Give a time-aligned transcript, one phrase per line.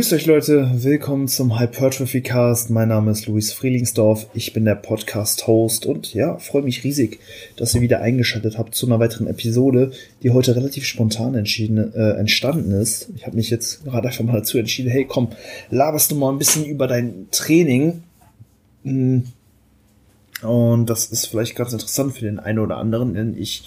[0.00, 2.70] Grüßt euch Leute, willkommen zum Hypertrophy Cast.
[2.70, 7.20] Mein Name ist Luis Frielingsdorf, ich bin der Podcast-Host und ja, freue mich riesig,
[7.56, 9.92] dass ihr wieder eingeschaltet habt zu einer weiteren Episode,
[10.22, 13.10] die heute relativ spontan entschieden, äh, entstanden ist.
[13.14, 15.32] Ich habe mich jetzt gerade einfach mal dazu entschieden, hey komm,
[15.68, 18.02] laberst du mal ein bisschen über dein Training.
[18.84, 19.24] Hm.
[20.40, 23.64] Und das ist vielleicht ganz interessant für den einen oder anderen, denn ich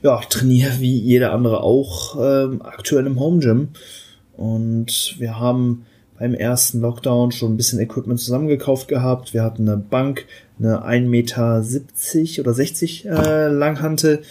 [0.00, 3.70] ja, trainiere wie jeder andere auch ähm, aktuell im Home Gym
[4.42, 5.86] und wir haben
[6.18, 9.34] beim ersten Lockdown schon ein bisschen Equipment zusammengekauft gehabt.
[9.34, 10.26] Wir hatten eine Bank,
[10.58, 11.64] eine 1,70 Meter
[12.40, 14.22] oder 60 äh, Langhantel,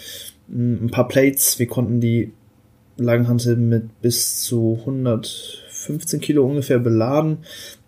[0.50, 1.58] ein paar Plates.
[1.58, 2.30] Wir konnten die
[2.98, 7.38] Langhantel mit bis zu 115 Kilo ungefähr beladen.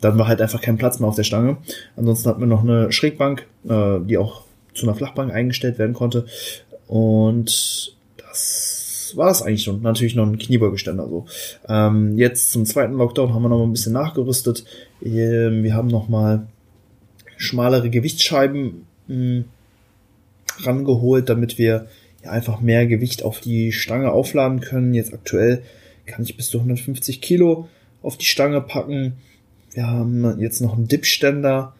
[0.01, 1.59] Dann war halt einfach kein Platz mehr auf der Stange.
[1.95, 6.25] Ansonsten hatten wir noch eine Schrägbank, äh, die auch zu einer Flachbank eingestellt werden konnte.
[6.87, 8.74] Und das
[9.17, 9.83] war es eigentlich schon.
[9.83, 11.27] Natürlich noch ein Kniebeugeständer so.
[11.69, 14.65] Ähm, jetzt zum zweiten Lockdown haben wir noch mal ein bisschen nachgerüstet.
[15.03, 16.47] Ähm, wir haben noch mal
[17.37, 19.45] schmalere Gewichtsscheiben mh, hm,
[20.61, 21.89] rangeholt, damit wir
[22.23, 24.95] ja, einfach mehr Gewicht auf die Stange aufladen können.
[24.95, 25.63] Jetzt aktuell
[26.07, 27.69] kann ich bis zu 150 Kilo
[28.03, 29.15] auf die Stange packen.
[29.73, 31.75] Wir haben jetzt noch einen Dipständer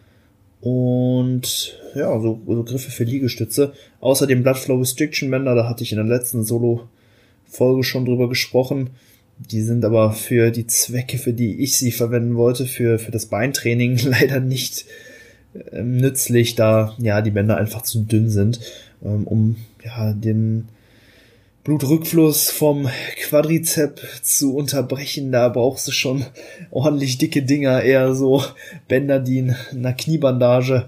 [0.61, 3.73] und ja, so, so Griffe für Liegestütze.
[4.01, 6.89] Außerdem Bloodflow Restriction Bänder, da hatte ich in der letzten Solo
[7.47, 8.91] Folge schon drüber gesprochen.
[9.37, 13.25] Die sind aber für die Zwecke, für die ich sie verwenden wollte, für, für das
[13.25, 14.85] Beintraining leider nicht
[15.71, 18.59] ähm, nützlich, da ja die Bänder einfach zu dünn sind,
[19.03, 20.69] ähm, um ja den
[21.65, 25.31] Blutrückfluss vom Quadrizep zu unterbrechen.
[25.31, 26.25] Da brauchst du schon
[26.71, 28.43] ordentlich dicke Dinger, eher so
[28.87, 30.85] Bänder, die einer Kniebandage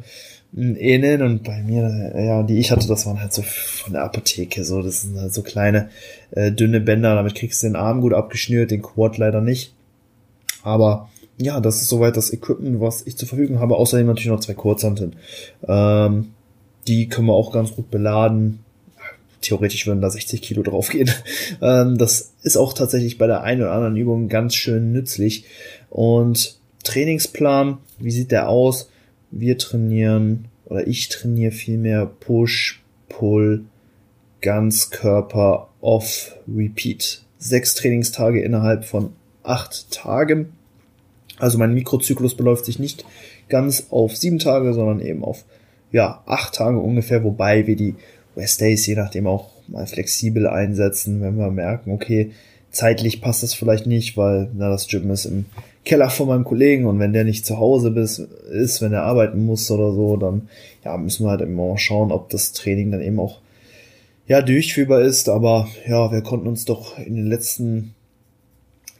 [0.57, 4.63] ähneln und bei mir, ja, die ich hatte, das waren halt so von der Apotheke,
[4.63, 5.89] so, das sind halt so kleine,
[6.31, 9.73] äh, dünne Bänder, damit kriegst du den Arm gut abgeschnürt, den Quad leider nicht.
[10.63, 13.75] Aber ja, das ist soweit das Equipment, was ich zur Verfügung habe.
[13.75, 15.15] Außerdem natürlich noch zwei Kurzhanteln.
[15.67, 16.29] Ähm,
[16.87, 18.59] die können wir auch ganz gut beladen.
[19.41, 21.11] Theoretisch würden da 60 Kilo draufgehen.
[21.61, 25.45] ähm, das ist auch tatsächlich bei der einen oder anderen Übung ganz schön nützlich.
[25.89, 28.89] Und Trainingsplan, wie sieht der aus?
[29.31, 33.65] Wir trainieren oder ich trainiere vielmehr Push, Pull,
[34.41, 37.23] Ganzkörper, Off, Repeat.
[37.37, 40.53] Sechs Trainingstage innerhalb von acht Tagen.
[41.37, 43.05] Also mein Mikrozyklus beläuft sich nicht
[43.49, 45.45] ganz auf sieben Tage, sondern eben auf
[45.91, 47.95] ja, acht Tage ungefähr, wobei wir die
[48.35, 52.31] Rest Days je nachdem auch mal flexibel einsetzen, wenn wir merken, okay,
[52.71, 55.45] zeitlich passt das vielleicht nicht, weil na, das Gym ist im
[55.87, 57.89] Keller von meinem Kollegen und wenn der nicht zu Hause
[58.51, 60.49] ist, wenn er arbeiten muss oder so, dann
[60.83, 63.39] ja, müssen wir halt immer schauen, ob das Training dann eben auch
[64.27, 65.29] ja durchführbar ist.
[65.29, 67.95] Aber ja, wir konnten uns doch in den letzten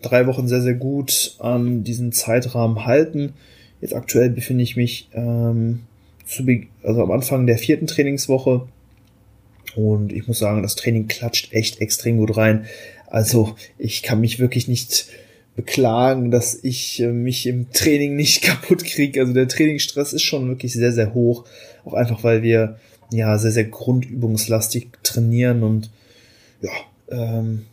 [0.02, 3.34] drei Wochen sehr, sehr gut an diesen Zeitrahmen halten.
[3.82, 5.82] Jetzt aktuell befinde ich mich ähm,
[6.26, 6.44] zu
[6.84, 8.68] also am Anfang der vierten Trainingswoche
[9.76, 12.66] und ich muss sagen, das Training klatscht echt extrem gut rein.
[13.08, 15.08] Also ich kann mich wirklich nicht
[15.58, 19.20] beklagen, dass ich äh, mich im Training nicht kaputt kriege.
[19.20, 21.44] Also der Trainingsstress ist schon wirklich sehr, sehr hoch.
[21.84, 22.80] Auch einfach, weil wir
[23.12, 25.90] ja sehr, sehr grundübungslastig trainieren und
[26.62, 26.72] ja,
[27.10, 27.66] ähm,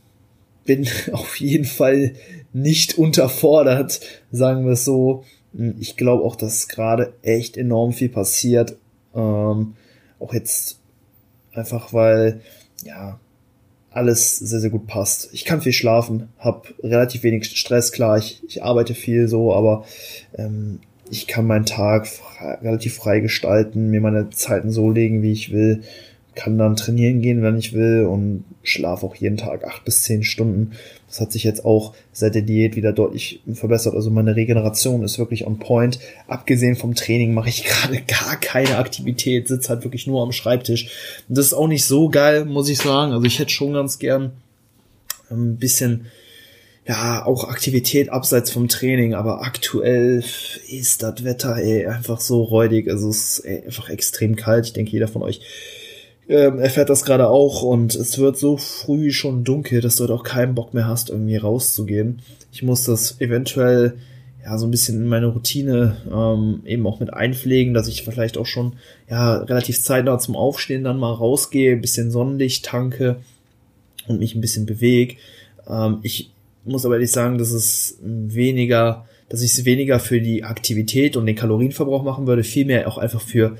[0.64, 2.14] bin auf jeden Fall
[2.52, 4.00] nicht unterfordert,
[4.32, 5.24] sagen wir es so.
[5.78, 8.76] Ich glaube auch, dass gerade echt enorm viel passiert.
[9.14, 9.74] Ähm,
[10.18, 10.80] auch jetzt
[11.52, 12.40] einfach, weil
[12.82, 13.20] ja
[13.94, 15.28] alles sehr, sehr gut passt.
[15.32, 19.84] Ich kann viel schlafen, habe relativ wenig Stress, klar, ich, ich arbeite viel so, aber
[20.36, 25.32] ähm, ich kann meinen Tag frei, relativ frei gestalten, mir meine Zeiten so legen, wie
[25.32, 25.82] ich will
[26.34, 30.22] kann dann trainieren gehen, wenn ich will und schlafe auch jeden Tag acht bis zehn
[30.22, 30.72] Stunden.
[31.08, 33.94] Das hat sich jetzt auch seit der Diät wieder deutlich verbessert.
[33.94, 36.00] Also meine Regeneration ist wirklich on point.
[36.26, 40.90] Abgesehen vom Training mache ich gerade gar keine Aktivität, sitze halt wirklich nur am Schreibtisch.
[41.28, 43.12] Und das ist auch nicht so geil, muss ich sagen.
[43.12, 44.32] Also ich hätte schon ganz gern
[45.30, 46.06] ein bisschen
[46.86, 50.22] ja, auch Aktivität abseits vom Training, aber aktuell
[50.68, 52.90] ist das Wetter ey, einfach so räudig.
[52.90, 54.66] Also es ist ey, einfach extrem kalt.
[54.66, 55.40] Ich denke, jeder von euch
[56.28, 60.10] ähm, erfährt das gerade auch und es wird so früh schon dunkel, dass du halt
[60.10, 62.22] auch keinen Bock mehr hast, irgendwie rauszugehen.
[62.52, 63.98] Ich muss das eventuell
[64.44, 68.38] ja so ein bisschen in meine Routine ähm, eben auch mit einpflegen, dass ich vielleicht
[68.38, 68.74] auch schon
[69.08, 73.16] ja relativ zeitnah zum Aufstehen dann mal rausgehe, ein bisschen Sonnenlicht tanke
[74.06, 75.16] und mich ein bisschen bewege.
[75.68, 76.30] Ähm, ich
[76.64, 81.26] muss aber ehrlich sagen, dass es weniger, dass ich es weniger für die Aktivität und
[81.26, 83.56] den Kalorienverbrauch machen würde, vielmehr auch einfach für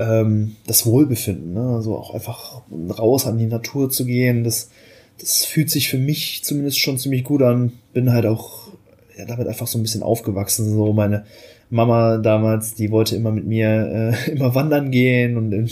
[0.00, 1.74] ähm, das Wohlbefinden, ne?
[1.76, 2.62] also auch einfach
[2.98, 4.70] raus an die Natur zu gehen, das,
[5.18, 7.72] das fühlt sich für mich zumindest schon ziemlich gut an.
[7.92, 8.68] Bin halt auch
[9.16, 10.72] ja, damit einfach so ein bisschen aufgewachsen.
[10.72, 11.26] So meine
[11.68, 15.66] Mama damals, die wollte immer mit mir äh, immer wandern gehen und in,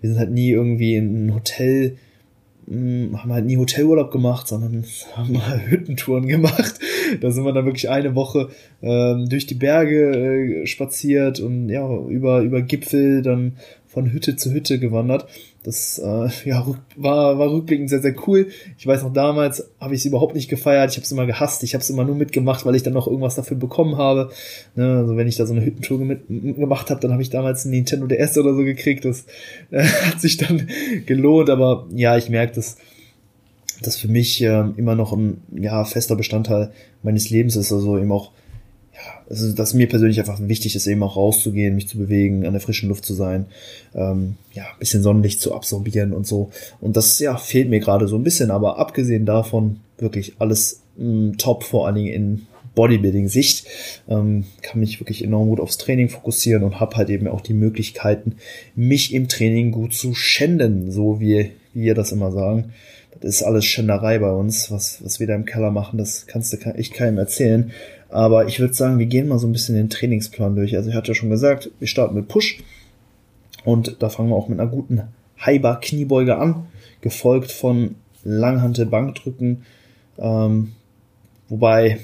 [0.00, 1.96] wir sind halt nie irgendwie in ein Hotel
[2.68, 4.84] hm, haben halt nie Hotelurlaub gemacht, sondern
[5.16, 6.78] haben mal Hüttentouren gemacht.
[7.20, 8.48] Da sind wir dann wirklich eine Woche
[8.82, 13.56] ähm, durch die Berge äh, spaziert und ja, über, über Gipfel dann
[13.92, 15.26] von Hütte zu Hütte gewandert.
[15.64, 16.66] Das äh, ja,
[16.96, 18.48] war, war rückblickend sehr, sehr cool.
[18.78, 20.90] Ich weiß noch, damals habe ich es überhaupt nicht gefeiert.
[20.90, 21.62] Ich habe es immer gehasst.
[21.62, 24.30] Ich habe es immer nur mitgemacht, weil ich dann noch irgendwas dafür bekommen habe.
[24.74, 27.64] Ne, also wenn ich da so eine Hüttentour mit, gemacht habe, dann habe ich damals
[27.64, 29.04] ein Nintendo DS oder so gekriegt.
[29.04, 29.26] Das
[29.70, 30.68] äh, hat sich dann
[31.06, 31.50] gelohnt.
[31.50, 32.78] Aber ja, ich merke, dass
[33.86, 37.72] das für mich äh, immer noch ein ja, fester Bestandteil meines Lebens ist.
[37.72, 38.30] Also eben auch
[39.28, 42.60] also dass mir persönlich einfach wichtig ist, eben auch rauszugehen, mich zu bewegen, an der
[42.60, 43.46] frischen Luft zu sein,
[43.94, 46.50] ähm, ja, ein bisschen Sonnenlicht zu absorbieren und so.
[46.80, 51.36] Und das, ja, fehlt mir gerade so ein bisschen, aber abgesehen davon wirklich alles mh,
[51.38, 53.66] top, vor allen Dingen in Bodybuilding-Sicht,
[54.08, 57.54] ähm, kann mich wirklich enorm gut aufs Training fokussieren und habe halt eben auch die
[57.54, 58.36] Möglichkeiten,
[58.74, 62.72] mich im Training gut zu schänden, so wie wir das immer sagen.
[63.20, 66.52] Das ist alles Schänderei bei uns, was, was wir da im Keller machen, das kannst
[66.52, 67.70] du ich keinem erzählen.
[68.08, 70.76] Aber ich würde sagen, wir gehen mal so ein bisschen den Trainingsplan durch.
[70.76, 72.62] Also ich hatte ja schon gesagt, wir starten mit Push.
[73.64, 75.02] Und da fangen wir auch mit einer guten
[75.38, 76.66] Haibar Kniebeuge an,
[77.00, 79.64] gefolgt von Langhantel Bankdrücken.
[80.18, 80.72] Ähm,
[81.48, 82.00] wobei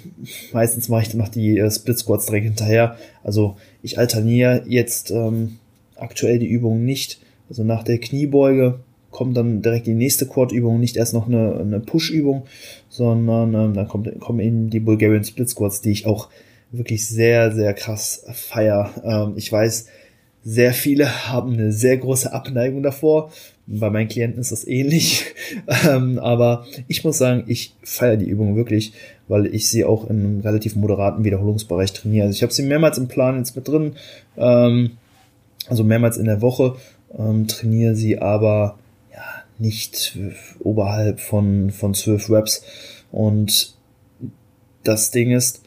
[0.53, 2.97] meistens mache ich dann noch die äh, Split Squats direkt hinterher.
[3.23, 5.59] Also ich alterniere jetzt ähm,
[5.97, 7.21] aktuell die Übungen nicht.
[7.49, 11.81] Also nach der Kniebeuge kommt dann direkt die nächste Quad-Übung, nicht erst noch eine, eine
[11.81, 12.45] Push-Übung,
[12.89, 16.29] sondern ähm, dann kommt, kommen eben die Bulgarian Split Squats, die ich auch
[16.71, 18.91] wirklich sehr, sehr krass feier.
[19.05, 19.87] Ähm, ich weiß,
[20.45, 23.31] sehr viele haben eine sehr große Abneigung davor.
[23.67, 25.27] Bei meinen Klienten ist das ähnlich.
[25.87, 28.93] ähm, aber ich muss sagen, ich feiere die Übung wirklich,
[29.27, 32.27] weil ich sie auch in einem relativ moderaten Wiederholungsbereich trainiere.
[32.27, 33.95] Also ich habe sie mehrmals im Plan jetzt mit drin,
[34.37, 34.93] ähm,
[35.67, 36.77] also mehrmals in der Woche,
[37.19, 38.78] ähm, trainiere sie aber
[39.59, 40.17] nicht
[40.61, 42.65] oberhalb von, von 12 Reps.
[43.11, 43.77] Und
[44.85, 45.63] das Ding ist,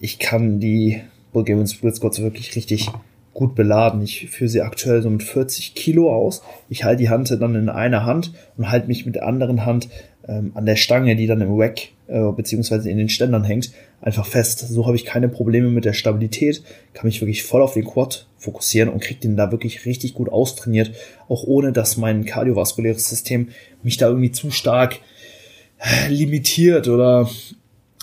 [0.00, 2.90] ich kann die Bulgarian Split Squats wirklich richtig
[3.34, 4.02] gut beladen.
[4.02, 6.42] Ich führe sie aktuell so mit 40 Kilo aus.
[6.68, 9.88] Ich halte die Hand dann in einer Hand und halte mich mit der anderen Hand
[10.26, 13.70] ähm, an der Stange, die dann im Rack äh, beziehungsweise in den Ständern hängt,
[14.00, 14.60] einfach fest.
[14.60, 16.62] So habe ich keine Probleme mit der Stabilität,
[16.94, 20.28] kann mich wirklich voll auf den Quad fokussieren und kriege den da wirklich richtig gut
[20.28, 20.92] austrainiert,
[21.28, 23.48] auch ohne dass mein kardiovaskuläres System
[23.82, 25.00] mich da irgendwie zu stark
[25.78, 27.28] äh, limitiert oder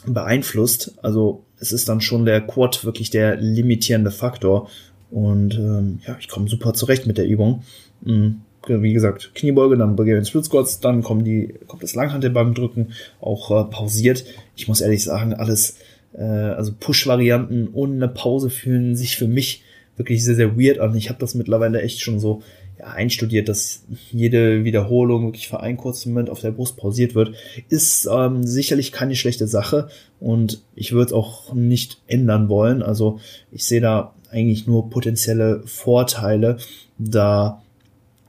[0.05, 0.93] beeinflusst.
[1.01, 4.69] Also es ist dann schon der Quad wirklich der limitierende Faktor.
[5.09, 7.63] Und ähm, ja, ich komme super zurecht mit der Übung.
[8.01, 13.51] Mhm wie gesagt, Kniebeuge, dann Bulgarian Split Squats, dann kommen die, kommt das Langhantelbankdrücken, auch
[13.51, 14.25] äh, pausiert.
[14.55, 15.77] Ich muss ehrlich sagen, alles,
[16.13, 19.63] äh, also Push-Varianten ohne eine Pause fühlen sich für mich
[19.97, 20.95] wirklich sehr, sehr weird an.
[20.95, 22.41] Ich habe das mittlerweile echt schon so
[22.79, 27.33] ja, einstudiert, dass jede Wiederholung wirklich für einen kurzen Moment auf der Brust pausiert wird,
[27.69, 29.87] ist ähm, sicherlich keine schlechte Sache
[30.19, 32.81] und ich würde es auch nicht ändern wollen.
[32.83, 33.19] Also
[33.51, 36.57] ich sehe da eigentlich nur potenzielle Vorteile,
[36.97, 37.61] da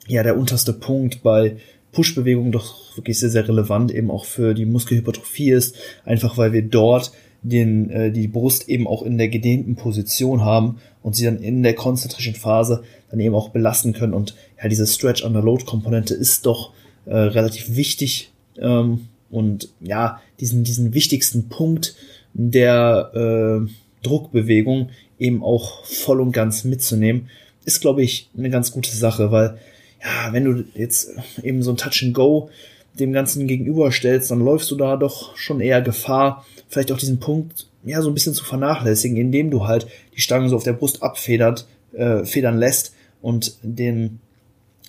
[0.07, 1.57] ja der unterste Punkt bei
[1.93, 6.63] Push-Bewegungen doch wirklich sehr, sehr relevant eben auch für die Muskelhypertrophie ist, einfach weil wir
[6.63, 11.39] dort den, äh, die Brust eben auch in der gedehnten Position haben und sie dann
[11.39, 14.15] in der konzentrischen Phase dann eben auch belasten können.
[14.15, 16.73] Und ja, diese Stretch under Load Komponente ist doch
[17.07, 18.33] äh, relativ wichtig.
[18.59, 21.95] Ähm, und ja, diesen, diesen wichtigsten Punkt
[22.35, 23.71] der äh,
[24.03, 27.29] Druckbewegung eben auch voll und ganz mitzunehmen,
[27.65, 29.59] ist, glaube ich, eine ganz gute Sache, weil
[30.07, 31.11] ja, wenn du jetzt
[31.43, 32.51] eben so ein Touch and Go
[32.99, 37.67] dem Ganzen gegenüberstellst, dann läufst du da doch schon eher Gefahr, vielleicht auch diesen Punkt
[37.85, 39.87] ja so ein bisschen zu vernachlässigen, indem du halt
[40.17, 44.21] die Stange so auf der Brust abfedert, äh, federn lässt und den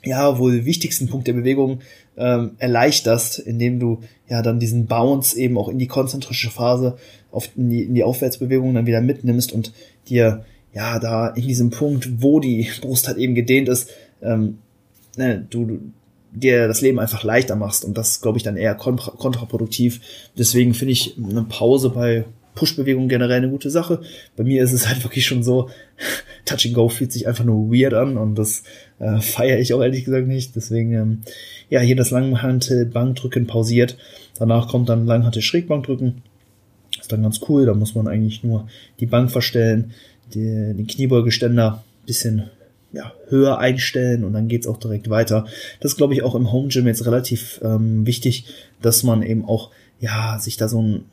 [0.04, 1.82] ja wohl wichtigsten Punkt der Bewegung
[2.16, 6.98] ähm, erleichterst, indem du ja dann diesen Bounce eben auch in die konzentrische Phase,
[7.32, 9.74] auf in die, in die Aufwärtsbewegung dann wieder mitnimmst und
[10.08, 13.90] dir ja da in diesem Punkt, wo die Brust halt eben gedehnt ist,
[14.22, 14.60] ähm,
[15.18, 15.80] ne, du
[16.32, 20.02] dir das Leben einfach leichter machst und das glaube ich dann eher kontra kontraproduktiv.
[20.38, 24.02] Deswegen finde ich eine Pause bei Push-Bewegungen generell eine gute Sache.
[24.36, 25.70] Bei mir ist es halt wirklich schon so,
[26.46, 28.64] Touch and Go fühlt sich einfach nur weird an und das
[29.00, 30.56] äh, feiere ich auch ehrlich gesagt nicht.
[30.56, 31.22] Deswegen, ähm,
[31.70, 33.98] ja, hier das Langhantel Bankdrücken pausiert.
[34.40, 36.24] Danach kommt dann Langhantel Schrägbankdrücken.
[37.00, 37.66] Ist dann ganz cool.
[37.66, 38.68] Da muss man eigentlich nur
[39.00, 39.92] die Bank verstellen,
[40.34, 42.50] die, den Kniebeugeständer bisschen
[42.91, 45.46] ja, höher einstellen und dann geht's auch direkt weiter.
[45.79, 48.46] Das glaube ich, auch im Home Gym jetzt relativ ähm, wichtig,
[48.82, 51.06] dass man eben auch ja sich da so ein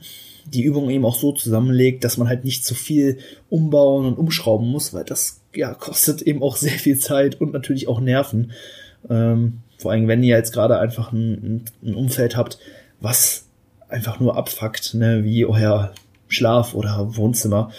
[0.47, 4.69] die Übung eben auch so zusammenlegt, dass man halt nicht zu viel umbauen und umschrauben
[4.69, 8.53] muss, weil das ja kostet eben auch sehr viel Zeit und natürlich auch Nerven.
[9.09, 12.59] Ähm, vor allem, wenn ihr jetzt gerade einfach ein, ein, Umfeld habt,
[13.01, 13.47] was
[13.89, 15.93] einfach nur abfuckt, ne, wie euer
[16.29, 17.71] Schlaf oder Wohnzimmer.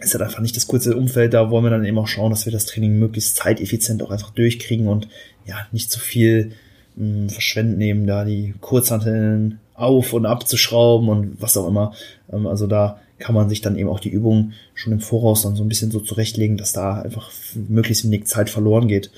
[0.00, 2.44] Ist halt einfach nicht das kurze Umfeld, da wollen wir dann eben auch schauen, dass
[2.44, 5.08] wir das Training möglichst zeiteffizient auch einfach durchkriegen und
[5.44, 6.52] ja, nicht zu viel
[6.96, 11.94] mh, hm, verschwenden nehmen, da die Kurzhanteln auf und abzuschrauben und was auch immer.
[12.32, 15.56] Ähm, also da kann man sich dann eben auch die Übungen schon im Voraus dann
[15.56, 19.10] so ein bisschen so zurechtlegen, dass da einfach möglichst wenig Zeit verloren geht.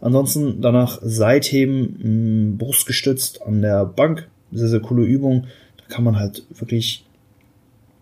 [0.00, 4.28] Ansonsten danach Seitheben, mh, brustgestützt an der Bank.
[4.52, 5.46] Sehr, sehr coole Übung.
[5.78, 7.04] Da kann man halt wirklich,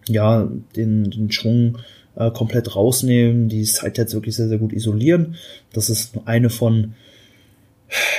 [0.09, 1.79] ja, den, den Schwung
[2.17, 5.37] äh, komplett rausnehmen, die Side-Heads wirklich sehr, sehr gut isolieren.
[5.73, 6.95] Das ist eine von,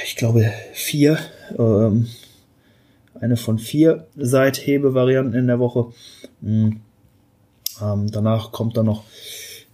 [0.05, 1.19] ich glaube, vier,
[1.57, 2.07] ähm,
[3.19, 5.87] eine von vier Seithebe-Varianten in der Woche.
[6.41, 6.81] Mhm.
[7.81, 9.03] Ähm, danach kommt dann noch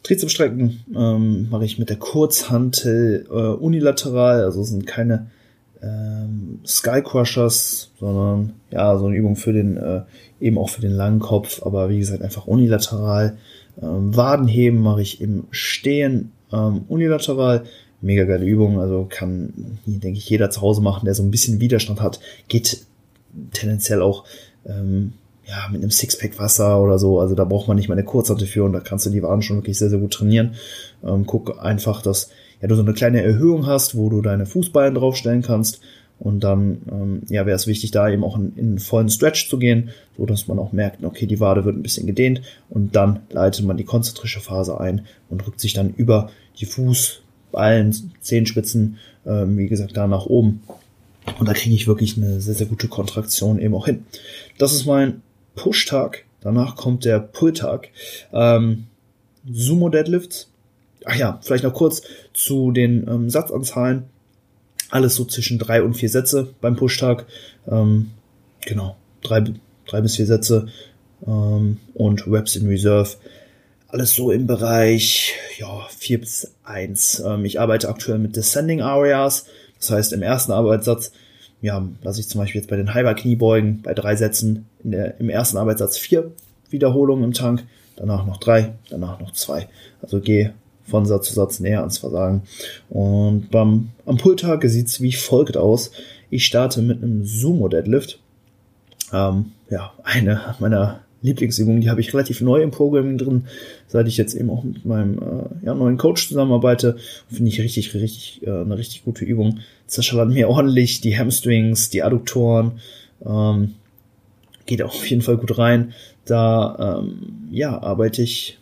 [0.04, 5.28] Trizepsstrecken, ähm, mache ich mit der Kurzhantel äh, unilateral, also sind keine
[5.82, 10.02] ähm, Sky Crushers, sondern ja, so eine Übung für den, äh,
[10.42, 13.38] eben auch für den langen Kopf, aber wie gesagt, einfach unilateral.
[13.82, 17.64] Ähm, Wadenheben mache ich im Stehen ähm, unilateral.
[18.02, 19.54] Mega geile Übung, also kann,
[19.86, 22.20] denke ich, jeder zu Hause machen, der so ein bisschen Widerstand hat.
[22.50, 22.86] Geht
[23.54, 24.26] tendenziell auch
[24.66, 25.14] ähm,
[25.46, 27.20] ja, mit einem Sixpack Wasser oder so.
[27.20, 29.42] Also da braucht man nicht mal eine Kurzhante für und da kannst du die Waden
[29.42, 30.56] schon wirklich sehr, sehr gut trainieren.
[31.04, 32.30] Ähm, guck einfach, dass
[32.62, 35.82] ja, du so eine kleine Erhöhung hast, wo du deine Fußballen draufstellen kannst.
[36.20, 39.50] Und dann ähm, ja, wäre es wichtig, da eben auch in, in einen vollen Stretch
[39.50, 42.96] zu gehen, so dass man auch merkt, okay, die Wade wird ein bisschen gedehnt und
[42.96, 46.30] dann leitet man die konzentrische Phase ein und rückt sich dann über
[46.60, 50.62] die Fußballen, Zehenspitzen, ähm, wie gesagt, da nach oben.
[51.40, 54.06] Und da kriege ich wirklich eine sehr, sehr gute Kontraktion eben auch hin.
[54.58, 55.22] Das ist mein
[55.56, 56.26] Push-Tag.
[56.42, 57.90] Danach kommt der Pull-Tag.
[58.34, 58.86] Ähm,
[59.50, 60.50] Sumo Deadlifts.
[61.06, 62.02] Ach ja, vielleicht noch kurz
[62.34, 64.04] zu den ähm, Satzanzahlen.
[64.94, 67.26] Alles so zwischen drei und vier Sätze beim Push-Tag.
[67.68, 68.12] Ähm,
[68.64, 69.44] genau, drei,
[69.88, 70.68] drei bis vier Sätze
[71.26, 73.10] ähm, und Reps in Reserve.
[73.88, 77.24] Alles so im Bereich ja, vier bis eins.
[77.26, 79.48] Ähm, ich arbeite aktuell mit Descending Areas.
[79.80, 81.12] Das heißt, im ersten Arbeitssatz
[81.60, 85.30] ja, lasse ich zum Beispiel jetzt bei den Halber Kniebeugen bei drei Sätzen der, im
[85.30, 86.34] ersten Arbeitssatz vier
[86.70, 87.64] Wiederholungen im Tank,
[87.96, 89.68] danach noch drei, danach noch zwei.
[90.04, 90.54] Also gehe
[90.86, 92.44] von Satz zu Satz näher ans Versagen.
[92.90, 95.92] Und beim am Pultag sieht es wie folgt aus.
[96.30, 98.20] Ich starte mit einem Sumo Deadlift.
[99.12, 103.46] Ähm, ja, eine meiner Lieblingsübungen, die habe ich relativ neu im Programming drin,
[103.88, 106.98] seit ich jetzt eben auch mit meinem äh, ja, neuen Coach zusammenarbeite.
[107.32, 109.60] Finde ich richtig, richtig, äh, eine richtig gute Übung.
[109.88, 112.74] Zerschallert mir ordentlich die Hamstrings, die Adduktoren.
[113.26, 113.76] Ähm,
[114.66, 115.94] geht auch auf jeden Fall gut rein.
[116.26, 118.60] Da ähm, ja, arbeite ich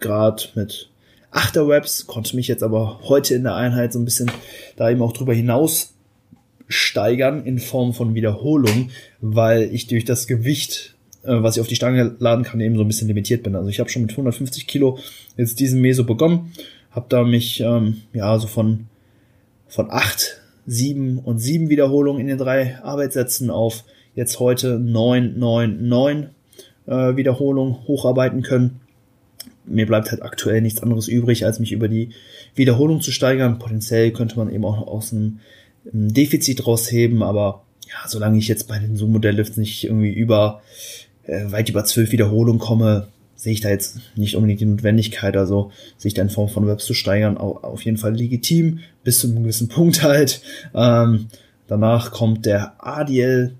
[0.00, 0.89] gerade mit
[1.30, 4.30] Achterwebs, konnte mich jetzt aber heute in der Einheit so ein bisschen
[4.76, 5.94] da eben auch drüber hinaus
[6.68, 11.76] steigern in Form von Wiederholung, weil ich durch das Gewicht äh, was ich auf die
[11.76, 13.54] Stange laden kann, eben so ein bisschen limitiert bin.
[13.54, 14.98] Also ich habe schon mit 150 Kilo
[15.36, 16.52] jetzt diesen Meso begonnen,
[16.90, 18.86] habe da mich ähm, ja so von
[19.68, 23.84] von acht, sieben und sieben Wiederholungen in den drei Arbeitssätzen auf
[24.14, 26.30] jetzt heute neun, neun, neun
[26.86, 28.79] äh, Wiederholungen hocharbeiten können.
[29.64, 32.10] Mir bleibt halt aktuell nichts anderes übrig, als mich über die
[32.54, 33.58] Wiederholung zu steigern.
[33.58, 35.40] Potenziell könnte man eben auch aus einem
[35.84, 40.62] Defizit rausheben, aber ja, solange ich jetzt bei den Zoom-Modelllifts nicht irgendwie über
[41.24, 45.72] äh, weit über zwölf Wiederholungen komme, sehe ich da jetzt nicht unbedingt die Notwendigkeit, also
[45.96, 49.42] sich da in Form von Webs zu steigern, auf jeden Fall legitim, bis zu einem
[49.42, 50.42] gewissen Punkt halt.
[50.74, 51.28] Ähm,
[51.66, 53.54] danach kommt der ADL,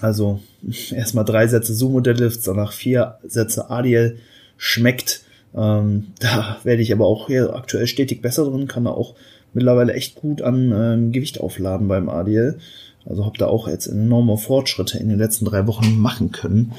[0.00, 0.40] also
[0.90, 4.18] erstmal drei Sätze Sumo Deadlifts, danach vier Sätze ADL,
[4.56, 5.22] schmeckt.
[5.54, 9.14] Ähm, da werde ich aber auch hier aktuell stetig besser drin, kann da auch
[9.54, 12.58] mittlerweile echt gut an ähm, Gewicht aufladen beim ADL.
[13.08, 16.72] Also habe da auch jetzt enorme Fortschritte in den letzten drei Wochen machen können.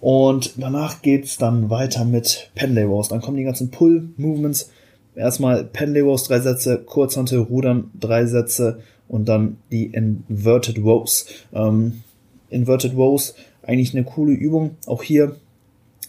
[0.00, 3.08] Und danach geht's dann weiter mit Pendlay Rows.
[3.08, 4.70] Dann kommen die ganzen Pull-Movements.
[5.14, 11.26] Erstmal Pendlay Rows, drei Sätze, Kurzhantel, Rudern, drei Sätze und dann die Inverted Rows.
[11.52, 12.02] Ähm,
[12.48, 14.76] Inverted Rows, eigentlich eine coole Übung.
[14.86, 15.36] Auch hier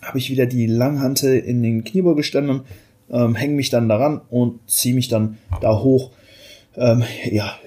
[0.01, 2.61] habe ich wieder die Langhantel in den Kniebeugeständern,
[3.09, 6.11] ähm, hänge mich dann daran und ziehe mich dann da hoch
[6.77, 7.57] ähm, ja,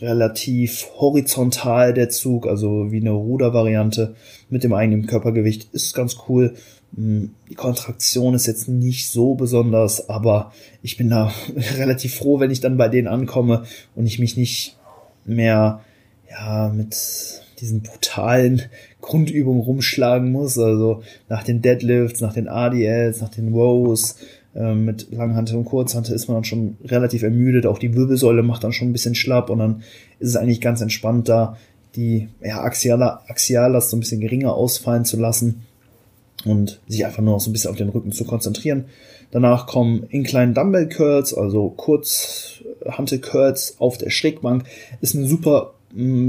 [0.00, 4.14] relativ horizontal der Zug, also wie eine Rudervariante
[4.48, 6.54] mit dem eigenen Körpergewicht, ist ganz cool.
[6.94, 11.32] Hm, die Kontraktion ist jetzt nicht so besonders, aber ich bin da
[11.76, 13.64] relativ froh, wenn ich dann bei denen ankomme
[13.96, 14.76] und ich mich nicht
[15.24, 15.80] mehr
[16.30, 18.62] ja mit diesen brutalen
[19.00, 20.58] Grundübungen rumschlagen muss.
[20.58, 24.16] Also nach den Deadlifts, nach den ADLs, nach den Rows,
[24.56, 27.66] ähm, mit Langhantel und Kurzhantel ist man dann schon relativ ermüdet.
[27.66, 29.82] Auch die Wirbelsäule macht dann schon ein bisschen schlapp und dann
[30.18, 31.56] ist es eigentlich ganz entspannt da,
[31.94, 35.62] die ja, Axiala, Axiallast so ein bisschen geringer ausfallen zu lassen
[36.44, 38.86] und sich einfach nur noch so ein bisschen auf den Rücken zu konzentrieren.
[39.30, 44.64] Danach kommen Incline Dumbbell Curls, also Kurzhantel Curls auf der Schrägbank.
[45.00, 45.74] Ist eine super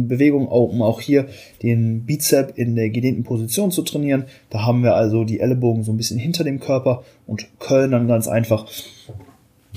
[0.07, 1.27] Bewegung, um auch hier
[1.62, 4.25] den Bizep in der gedehnten Position zu trainieren.
[4.50, 8.07] Da haben wir also die Ellenbogen so ein bisschen hinter dem Körper und Köln dann
[8.07, 8.67] ganz einfach.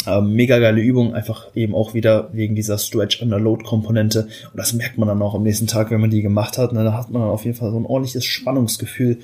[0.07, 4.23] Ähm, mega geile Übung, einfach eben auch wieder wegen dieser Stretch Under Load Komponente.
[4.23, 6.73] Und das merkt man dann auch am nächsten Tag, wenn man die gemacht hat.
[6.73, 9.19] Ne, da hat man dann auf jeden Fall so ein ordentliches Spannungsgefühl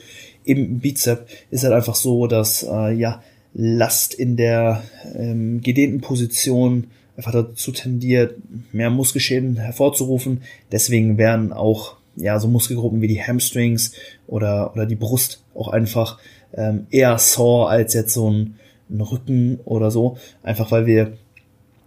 [0.44, 1.26] im Bizep.
[1.50, 3.22] Ist halt einfach so, dass äh, ja
[3.54, 4.82] Last in der
[5.14, 8.36] ähm, gedehnten Position einfach dazu tendiert,
[8.72, 10.42] mehr Muskelschäden hervorzurufen.
[10.70, 13.92] Deswegen werden auch ja so Muskelgruppen wie die Hamstrings
[14.26, 16.18] oder oder die Brust auch einfach
[16.54, 18.56] ähm, eher sore als jetzt so ein,
[18.90, 21.12] ein Rücken oder so, einfach weil wir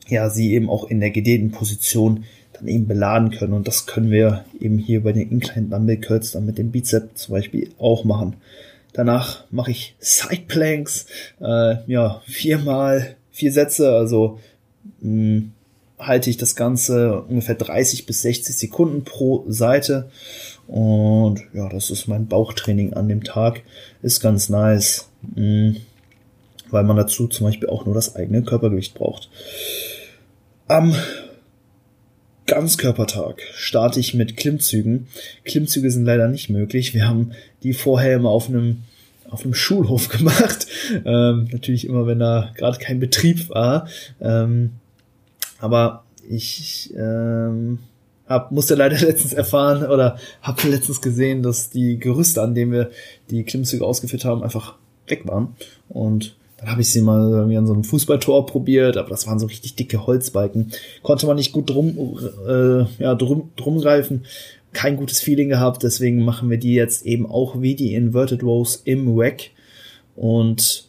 [0.08, 4.12] ja sie eben auch in der gedehnten Position dann eben beladen können und das können
[4.12, 8.04] wir eben hier bei den Incline Dumbbell Curls dann mit dem Bizeps zum Beispiel auch
[8.04, 8.36] machen.
[8.94, 11.06] Danach mache ich Side Planks,
[11.40, 14.40] äh, ja viermal vier Sätze, also
[15.02, 15.52] hm,
[15.98, 20.10] halte ich das Ganze ungefähr 30 bis 60 Sekunden pro Seite.
[20.68, 23.64] Und ja, das ist mein Bauchtraining an dem Tag.
[24.02, 25.78] Ist ganz nice, hm,
[26.70, 29.30] weil man dazu zum Beispiel auch nur das eigene Körpergewicht braucht.
[30.68, 30.96] Am
[32.46, 35.08] Ganzkörpertag starte ich mit Klimmzügen.
[35.44, 36.94] Klimmzüge sind leider nicht möglich.
[36.94, 38.84] Wir haben die vorher immer auf einem
[39.30, 40.66] auf einem Schulhof gemacht.
[41.06, 43.88] Ähm, natürlich immer, wenn da gerade kein Betrieb war.
[44.20, 44.72] Ähm,
[45.60, 47.80] aber ich ähm,
[48.28, 52.92] hab, musste leider letztens erfahren oder habe letztens gesehen, dass die Gerüste, an denen wir
[53.30, 54.76] die Klimmzüge ausgeführt haben, einfach
[55.08, 55.56] weg waren.
[55.88, 59.40] Und dann habe ich sie mal irgendwie an so einem Fußballtor probiert, aber das waren
[59.40, 60.72] so richtig dicke Holzbalken.
[61.04, 64.26] Konnte man nicht gut drum, äh, ja, drum, drum greifen
[64.74, 68.82] kein gutes Feeling gehabt, deswegen machen wir die jetzt eben auch wie die Inverted Rows
[68.86, 69.52] im Rack
[70.16, 70.89] und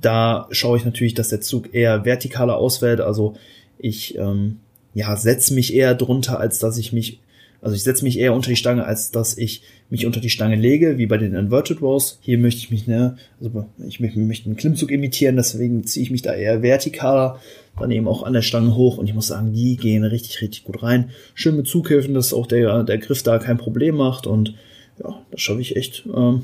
[0.00, 3.34] da schaue ich natürlich, dass der Zug eher vertikaler ausfällt, also
[3.78, 4.58] ich ähm,
[4.94, 7.20] ja setze mich eher drunter, als dass ich mich
[7.60, 10.54] also ich setze mich eher unter die Stange, als dass ich mich unter die Stange
[10.54, 12.18] lege, wie bei den Inverted Rows.
[12.20, 16.10] Hier möchte ich mich, ne, also ich möchte, möchte einen Klimmzug imitieren, deswegen ziehe ich
[16.10, 17.40] mich da eher vertikaler,
[17.78, 20.64] dann eben auch an der Stange hoch und ich muss sagen, die gehen richtig, richtig
[20.64, 21.10] gut rein.
[21.34, 24.54] Schön mit Zughilfen, dass auch der, der Griff da kein Problem macht und
[25.02, 26.42] ja, das schaffe ich echt ähm,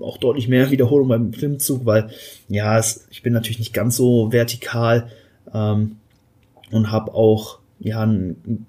[0.00, 2.10] auch deutlich mehr Wiederholung beim Klimmzug, weil
[2.48, 5.10] ja, es, ich bin natürlich nicht ganz so vertikal
[5.52, 5.96] ähm,
[6.70, 8.66] und habe auch ja einen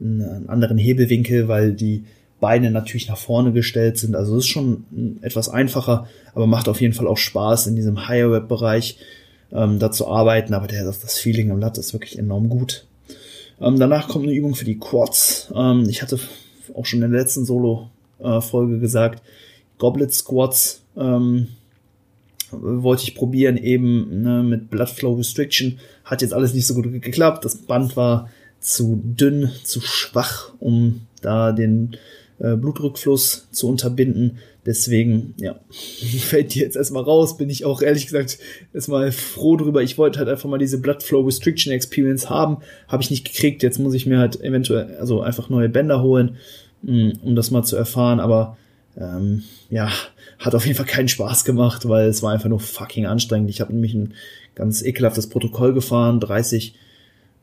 [0.00, 2.04] einen anderen Hebelwinkel, weil die
[2.40, 4.14] Beine natürlich nach vorne gestellt sind.
[4.14, 4.84] Also es ist schon
[5.22, 8.98] etwas einfacher, aber macht auf jeden Fall auch Spaß in diesem Higher Web Bereich
[9.52, 10.52] ähm, da zu arbeiten.
[10.52, 12.86] Aber der, das Feeling im Lat ist wirklich enorm gut.
[13.60, 15.52] Ähm, danach kommt eine Übung für die Quads.
[15.54, 16.18] Ähm, ich hatte
[16.74, 19.22] auch schon in der letzten Solo-Folge äh, gesagt,
[19.84, 21.48] Goblet Squats ähm,
[22.50, 25.78] wollte ich probieren eben ne, mit Blood Flow Restriction.
[26.06, 27.44] Hat jetzt alles nicht so gut geklappt.
[27.44, 31.98] Das Band war zu dünn, zu schwach, um da den
[32.38, 34.38] äh, Blutrückfluss zu unterbinden.
[34.64, 37.36] Deswegen, ja, fällt die jetzt erstmal raus.
[37.36, 38.38] Bin ich auch ehrlich gesagt
[38.72, 39.82] erstmal froh drüber.
[39.82, 42.62] Ich wollte halt einfach mal diese Blood Flow Restriction Experience haben.
[42.88, 43.62] Habe ich nicht gekriegt.
[43.62, 46.36] Jetzt muss ich mir halt eventuell, also einfach neue Bänder holen,
[46.80, 48.18] mh, mm, um das mal zu erfahren.
[48.18, 48.56] Aber
[48.96, 49.90] ähm, ja,
[50.38, 53.50] hat auf jeden Fall keinen Spaß gemacht, weil es war einfach nur fucking anstrengend.
[53.50, 54.14] Ich habe nämlich ein
[54.54, 56.74] ganz ekelhaftes Protokoll gefahren, 30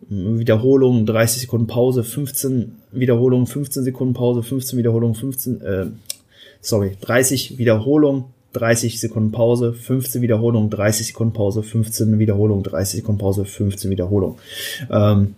[0.09, 5.85] Wiederholungen, 30 Sekunden Pause, 15 Wiederholungen, 15 Sekunden Pause, 15 Wiederholungen, 15, äh,
[6.59, 13.19] sorry, 30 Wiederholungen, 30 Sekunden Pause, 15 Wiederholungen, 30 Sekunden Pause, 15 Wiederholungen, 30 Sekunden
[13.19, 14.37] Pause, 15 Wiederholungen.
[14.89, 15.35] Ähm,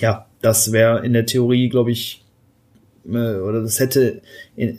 [0.00, 2.24] ja, das wäre in der Theorie, glaube ich,
[3.06, 4.22] äh, oder das hätte
[4.56, 4.78] in,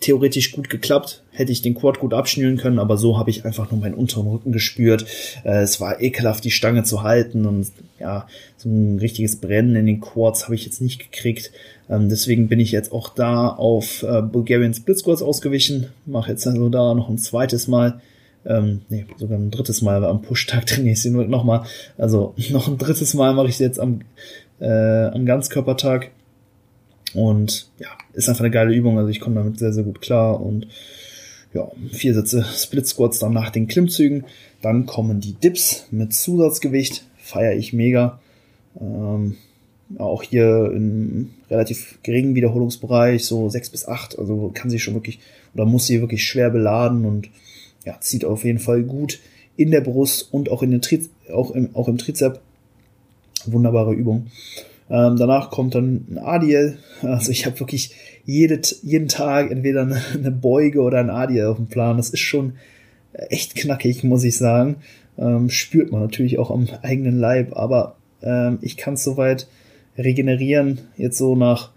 [0.00, 3.70] theoretisch gut geklappt, hätte ich den Quad gut abschnüren können, aber so habe ich einfach
[3.70, 5.04] nur meinen unteren Rücken gespürt.
[5.44, 9.86] Äh, es war ekelhaft, die Stange zu halten und ja, so ein richtiges Brennen in
[9.86, 11.52] den Quads habe ich jetzt nicht gekriegt.
[11.88, 15.88] Ähm, deswegen bin ich jetzt auch da auf äh, Bulgarian Split Squats ausgewichen.
[16.06, 18.00] Mache jetzt also da noch ein zweites Mal.
[18.46, 21.64] Ähm, nee, sogar ein drittes Mal, am Push-Tag trainiere ich sie nur nochmal.
[21.98, 24.00] Also noch ein drittes Mal mache ich sie jetzt am,
[24.60, 24.66] äh,
[25.06, 26.10] am Ganzkörpertag.
[27.14, 28.98] Und ja, ist einfach eine geile Übung.
[28.98, 30.40] Also ich komme damit sehr, sehr gut klar.
[30.40, 30.66] Und
[31.52, 34.24] ja, vier Sätze Split Squats dann nach den Klimmzügen.
[34.62, 37.04] Dann kommen die Dips mit Zusatzgewicht.
[37.18, 38.20] Feiere ich mega.
[38.80, 39.36] Ähm,
[39.98, 45.18] auch hier im relativ geringen Wiederholungsbereich, so sechs bis acht, also kann sie schon wirklich
[45.54, 47.28] oder muss sie wirklich schwer beladen und
[47.84, 49.18] ja, zieht auf jeden Fall gut
[49.56, 52.40] in der Brust und auch in den Triz auch im, auch im Trizep.
[53.46, 54.26] Wunderbare Übung.
[54.90, 56.78] Ähm, danach kommt dann ein Adiel.
[57.02, 61.56] Also ich habe wirklich jede, jeden Tag entweder eine, eine Beuge oder ein Adiel auf
[61.56, 61.96] dem Plan.
[61.96, 62.54] Das ist schon
[63.12, 64.76] echt knackig, muss ich sagen.
[65.16, 69.46] Ähm, spürt man natürlich auch am eigenen Leib, aber ähm, ich kann es soweit
[69.96, 70.80] regenerieren.
[70.96, 71.70] Jetzt so nach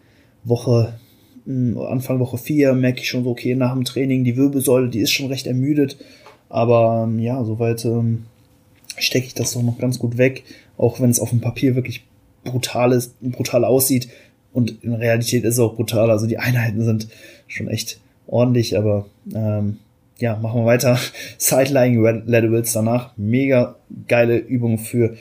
[0.43, 0.99] Woche,
[1.45, 4.99] hm, Anfang Woche 4 merke ich schon so, okay, nach dem Training, die Wirbelsäule, die
[4.99, 5.97] ist schon recht ermüdet.
[6.49, 8.26] Aber ähm, ja, soweit ähm,
[8.97, 10.43] stecke ich das doch noch ganz gut weg,
[10.78, 12.06] auch wenn es auf dem Papier wirklich
[12.44, 14.10] brutal ist, brutal aussieht.
[14.52, 16.12] Und in Realität ist es auch brutal.
[16.12, 17.08] Also die Einheiten sind
[17.48, 19.78] schon echt ordentlich, aber ähm,
[20.20, 21.00] ja, machen wir weiter.
[21.38, 23.12] Side-Lying Laterals danach.
[23.18, 23.76] Mega
[24.08, 25.16] geile Übung für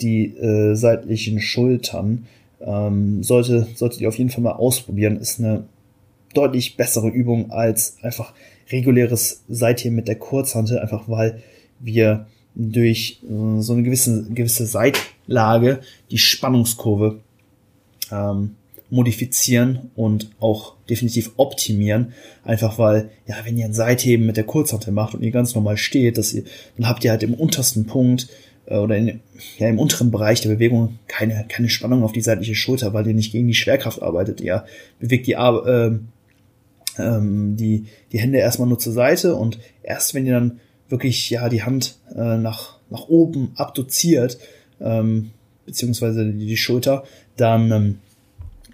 [0.00, 2.26] die äh, seitlichen Schultern.
[2.60, 5.18] Ähm, sollte, solltet ihr auf jeden Fall mal ausprobieren.
[5.18, 5.64] Ist eine
[6.34, 8.32] deutlich bessere Übung als einfach
[8.70, 11.42] reguläres Seitheben mit der Kurzhantel, einfach weil
[11.78, 14.66] wir durch äh, so eine gewisse, gewisse
[15.28, 17.20] Seitlage die Spannungskurve
[18.10, 18.56] ähm,
[18.90, 22.14] modifizieren und auch definitiv optimieren.
[22.42, 25.76] Einfach weil, ja, wenn ihr ein Seitheben mit der Kurzhantel macht und ihr ganz normal
[25.76, 26.44] steht, dass ihr,
[26.76, 28.28] dann habt ihr halt im untersten Punkt
[28.66, 29.20] äh, oder in,
[29.58, 33.14] ja, im unteren Bereich der Bewegung keine, keine Spannung auf die seitliche Schulter, weil ihr
[33.14, 34.40] nicht gegen die Schwerkraft arbeitet.
[34.40, 34.64] Ihr
[34.98, 35.98] bewegt die, äh,
[36.98, 41.50] ähm, die, die Hände erstmal nur zur Seite und erst wenn ihr dann wirklich ja
[41.50, 44.38] die Hand äh, nach, nach oben abduziert,
[44.80, 45.30] ähm,
[45.66, 47.04] beziehungsweise die, die Schulter,
[47.36, 47.98] dann ähm,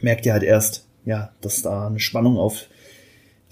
[0.00, 2.66] merkt ihr halt erst, ja, dass da eine Spannung auf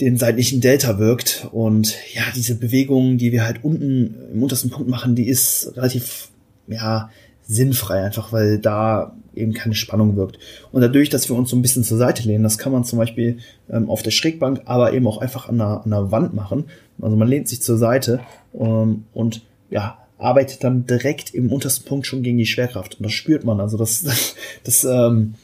[0.00, 1.48] den seitlichen Delta wirkt.
[1.52, 6.30] Und ja, diese Bewegung, die wir halt unten im untersten Punkt machen, die ist relativ,
[6.66, 7.10] ja,
[7.44, 10.38] sinnfrei, einfach weil da eben keine Spannung wirkt.
[10.70, 12.98] Und dadurch, dass wir uns so ein bisschen zur Seite lehnen, das kann man zum
[12.98, 13.38] Beispiel
[13.70, 16.64] ähm, auf der Schrägbank, aber eben auch einfach an der, an der Wand machen.
[17.00, 18.20] Also man lehnt sich zur Seite
[18.54, 22.96] ähm, und ja, arbeitet dann direkt im untersten Punkt schon gegen die Schwerkraft.
[22.96, 23.60] Und das spürt man.
[23.60, 25.34] Also das, das, das ähm,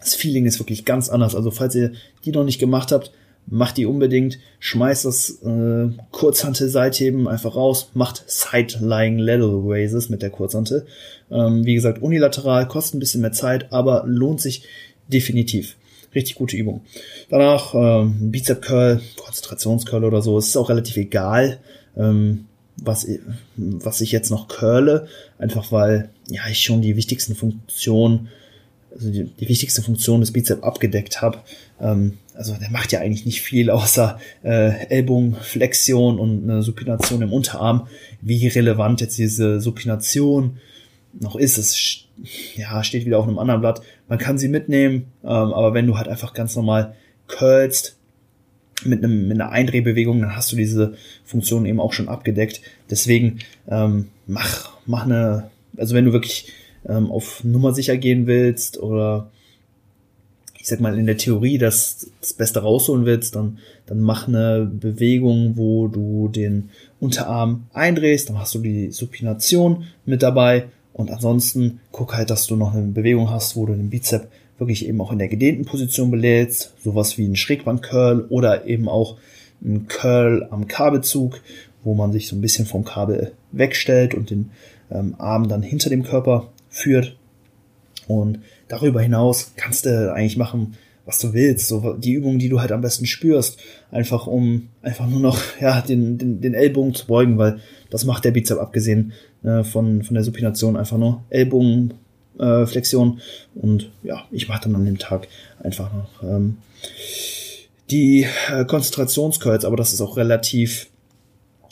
[0.00, 1.34] das Feeling ist wirklich ganz anders.
[1.34, 1.92] Also falls ihr
[2.24, 3.12] die noch nicht gemacht habt,
[3.46, 4.38] macht die unbedingt.
[4.60, 7.90] Schmeißt das äh, Kurzhantel-Seitheben einfach raus.
[7.94, 10.86] Macht Side-Lying Lateral Raises mit der Kurzhantel.
[11.30, 14.64] Ähm, wie gesagt, unilateral, kostet ein bisschen mehr Zeit, aber lohnt sich
[15.08, 15.76] definitiv.
[16.14, 16.82] Richtig gute Übung.
[17.28, 20.38] Danach ähm, Bizep Curl, Konzentrationscurl oder so.
[20.38, 21.58] Es ist auch relativ egal,
[21.96, 22.46] ähm,
[22.82, 23.06] was,
[23.56, 25.08] was ich jetzt noch curle.
[25.38, 28.28] Einfach weil ja ich schon die wichtigsten Funktionen
[28.98, 31.38] also die, die wichtigste Funktion des Bizep abgedeckt habe.
[31.80, 37.32] Ähm, also der macht ja eigentlich nicht viel außer äh, Ellbogenflexion und eine Supination im
[37.32, 37.88] Unterarm.
[38.20, 40.58] Wie relevant jetzt diese Supination
[41.20, 42.04] noch ist, es
[42.54, 43.82] ja, steht wieder auf einem anderen Blatt.
[44.08, 46.94] Man kann sie mitnehmen, ähm, aber wenn du halt einfach ganz normal
[47.26, 47.97] curlst
[48.84, 52.60] mit, einem, mit einer Eindrehbewegung, dann hast du diese Funktion eben auch schon abgedeckt.
[52.90, 53.38] Deswegen
[53.68, 56.52] ähm, mach, mach eine, also wenn du wirklich
[56.88, 59.30] ähm, auf Nummer sicher gehen willst oder
[60.58, 64.70] ich sag mal in der Theorie das, das Beste rausholen willst, dann, dann mach eine
[64.70, 71.80] Bewegung, wo du den Unterarm eindrehst, dann hast du die Supination mit dabei und ansonsten
[71.92, 75.12] guck halt, dass du noch eine Bewegung hast, wo du den Bizep wirklich eben auch
[75.12, 79.16] in der gedehnten Position belädst, sowas wie ein Schrägband-Curl oder eben auch
[79.62, 81.40] ein Curl am Kabelzug,
[81.84, 84.50] wo man sich so ein bisschen vom Kabel wegstellt und den
[84.90, 87.16] ähm, Arm dann hinter dem Körper führt.
[88.06, 91.68] Und darüber hinaus kannst du eigentlich machen, was du willst.
[91.68, 93.58] So die Übungen, die du halt am besten spürst.
[93.90, 97.58] Einfach um einfach nur noch ja, den, den, den Ellbogen zu beugen, weil
[97.90, 101.94] das macht der Bizep abgesehen äh, von, von der Supination einfach nur Ellbogen.
[102.38, 103.20] Äh, Flexion
[103.56, 105.26] und ja, ich mache dann an dem Tag
[105.62, 106.58] einfach noch ähm,
[107.90, 110.88] die äh, Konzentrationscurls, aber das ist auch relativ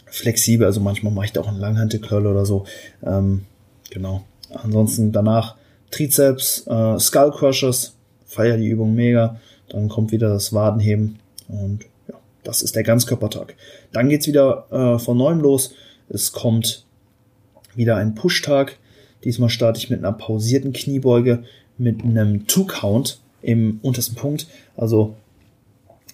[0.07, 0.67] flexibel.
[0.67, 2.65] Also manchmal mache ich da auch einen Langhantelcurl oder so.
[3.05, 3.45] Ähm,
[3.91, 4.25] genau.
[4.51, 5.57] Ansonsten danach
[5.91, 9.39] Trizeps, äh, Skull Crushers, feier die Übung mega.
[9.69, 13.55] Dann kommt wieder das Wadenheben und ja, das ist der Ganzkörpertag.
[13.93, 15.75] Dann geht's wieder äh, von neuem los.
[16.09, 16.87] Es kommt
[17.75, 18.79] wieder ein Pushtag.
[19.27, 21.43] Diesmal starte ich mit einer pausierten Kniebeuge
[21.79, 24.47] mit einem Two-Count im untersten Punkt.
[24.77, 25.17] Also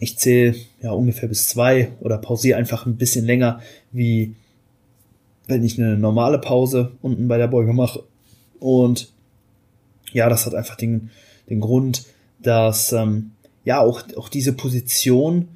[0.00, 3.60] ich zähle ja ungefähr bis zwei oder pausiere einfach ein bisschen länger,
[3.92, 4.34] wie
[5.46, 8.02] wenn ich eine normale Pause unten bei der Beuge mache.
[8.58, 9.12] Und
[10.14, 11.10] ja, das hat einfach den,
[11.50, 12.06] den Grund,
[12.40, 13.32] dass ähm,
[13.66, 15.48] ja auch, auch diese Position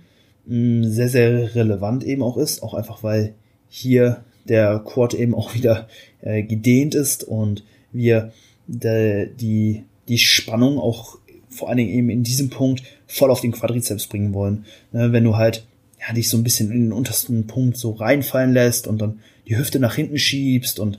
[0.44, 2.62] mh, hm, sehr, sehr relevant eben auch ist.
[2.62, 3.32] Auch einfach, weil
[3.70, 5.88] hier der Quad eben auch wieder
[6.22, 8.32] äh, gedehnt ist und wir
[8.66, 13.52] de, die die Spannung auch vor allen Dingen eben in diesem Punkt voll auf den
[13.52, 14.66] Quadrizeps bringen wollen.
[14.92, 15.66] Ne, wenn du halt
[16.06, 19.56] ja, dich so ein bisschen in den untersten Punkt so reinfallen lässt und dann die
[19.56, 20.98] Hüfte nach hinten schiebst und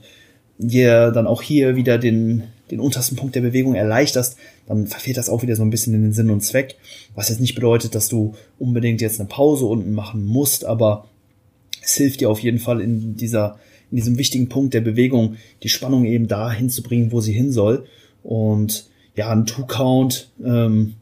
[0.58, 5.28] dir dann auch hier wieder den, den untersten Punkt der Bewegung erleichterst, dann verfehlt das
[5.28, 6.76] auch wieder so ein bisschen in den Sinn und Zweck.
[7.14, 11.08] Was jetzt nicht bedeutet, dass du unbedingt jetzt eine Pause unten machen musst, aber
[11.88, 13.58] es hilft dir auf jeden Fall in dieser,
[13.90, 17.86] in diesem wichtigen Punkt der Bewegung, die Spannung eben da hinzubringen, wo sie hin soll.
[18.22, 20.94] Und ja, ein Two-Count, ähm,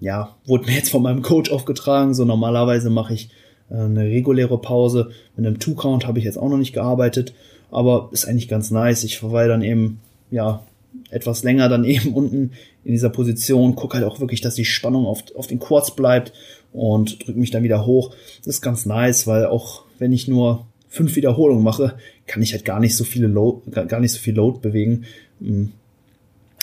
[0.00, 2.12] ja, wurde mir jetzt von meinem Coach aufgetragen.
[2.12, 3.30] So normalerweise mache ich
[3.70, 5.10] äh, eine reguläre Pause.
[5.34, 7.32] Mit einem Two-Count habe ich jetzt auch noch nicht gearbeitet,
[7.70, 9.04] aber ist eigentlich ganz nice.
[9.04, 10.62] Ich verweile dann eben, ja,
[11.10, 12.52] etwas länger dann eben unten
[12.84, 16.32] in dieser Position, gucke halt auch wirklich, dass die Spannung auf, auf den Quads bleibt
[16.72, 18.14] und drücke mich dann wieder hoch.
[18.38, 21.96] Das ist ganz nice, weil auch wenn ich nur fünf Wiederholungen mache,
[22.26, 25.04] kann ich halt gar nicht so viele Load, gar nicht so viel Load bewegen.
[25.40, 25.72] Hm,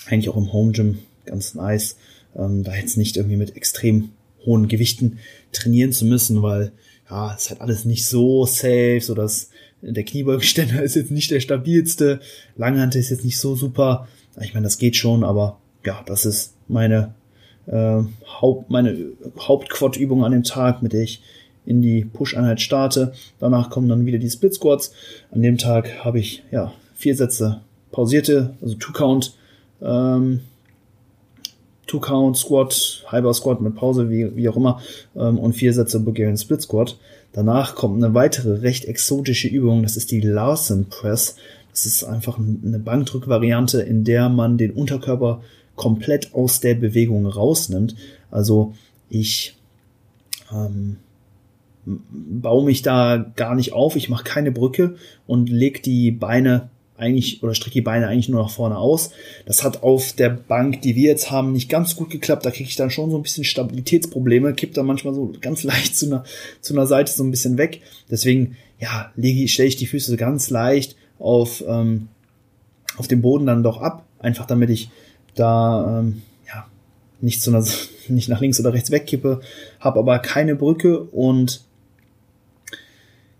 [0.07, 1.97] eigentlich auch im Home Gym ganz nice,
[2.35, 4.09] ähm, da jetzt nicht irgendwie mit extrem
[4.45, 5.19] hohen Gewichten
[5.51, 6.71] trainieren zu müssen, weil
[7.09, 9.49] ja, ist halt alles nicht so safe, so dass
[9.93, 12.19] der Kniebeugenständer ist jetzt nicht der stabilste,
[12.57, 14.07] Langhand ist jetzt nicht so super.
[14.41, 17.13] Ich meine, das geht schon, aber ja, das ist meine
[17.67, 18.01] äh,
[18.41, 18.97] Haupt, meine
[19.39, 21.21] Hauptquad-Übung an dem Tag, mit der ich
[21.65, 23.13] in die Push-Einheit starte.
[23.39, 24.91] Danach kommen dann wieder die Split Squats.
[25.31, 29.35] An dem Tag habe ich ja vier Sätze pausierte, also Two Count
[29.81, 30.41] ähm,
[31.95, 34.81] Two-Count, Squat, Halber Squat mit Pause, wie, wie auch immer,
[35.15, 36.97] ähm, und vier Sätze Bulgarian Split Squat.
[37.31, 41.35] Danach kommt eine weitere recht exotische Übung, das ist die Larsen Press.
[41.71, 45.41] Das ist einfach eine Bankdrückvariante, in der man den Unterkörper
[45.75, 47.95] komplett aus der Bewegung rausnimmt.
[48.31, 48.73] Also
[49.09, 49.57] ich
[50.53, 50.97] ähm,
[51.85, 54.95] baue mich da gar nicht auf, ich mache keine Brücke
[55.27, 59.11] und leg die Beine eigentlich oder strecke die Beine eigentlich nur nach vorne aus.
[59.45, 62.45] Das hat auf der Bank, die wir jetzt haben, nicht ganz gut geklappt.
[62.45, 65.97] Da kriege ich dann schon so ein bisschen Stabilitätsprobleme, kippt dann manchmal so ganz leicht
[65.97, 66.23] zu einer,
[66.61, 67.81] zu einer Seite so ein bisschen weg.
[68.09, 72.07] Deswegen, ja, lege, stelle ich die Füße ganz leicht auf, ähm,
[72.97, 74.05] auf dem Boden dann doch ab.
[74.19, 74.89] Einfach damit ich
[75.35, 76.65] da ähm, ja,
[77.19, 77.65] nicht, zu einer,
[78.07, 79.41] nicht nach links oder rechts wegkippe,
[79.81, 81.64] habe aber keine Brücke und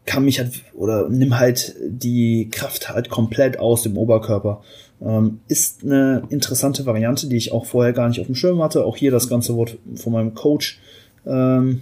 [0.06, 4.62] kann mich halt oder nimm halt die Kraft halt komplett aus dem Oberkörper.
[5.02, 8.86] Ähm, ist eine interessante Variante, die ich auch vorher gar nicht auf dem Schirm hatte.
[8.86, 10.80] Auch hier das ganze Wort von meinem Coach
[11.26, 11.82] ähm,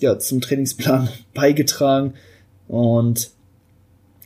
[0.00, 2.14] ja, zum Trainingsplan beigetragen.
[2.68, 3.30] Und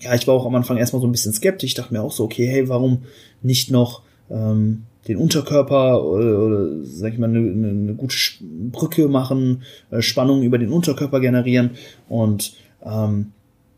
[0.01, 1.71] ja, ich war auch am Anfang erstmal so ein bisschen skeptisch.
[1.71, 3.05] Ich dachte mir auch so, okay, hey, warum
[3.43, 9.63] nicht noch ähm, den Unterkörper oder, oder sag ich mal, eine, eine gute Brücke machen,
[9.91, 11.73] äh, Spannung über den Unterkörper generieren
[12.09, 13.33] und ähm,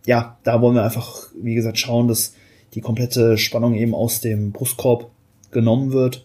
[0.07, 2.35] ja, da wollen wir einfach, wie gesagt, schauen, dass
[2.75, 5.11] die komplette Spannung eben aus dem Brustkorb
[5.51, 6.25] genommen wird.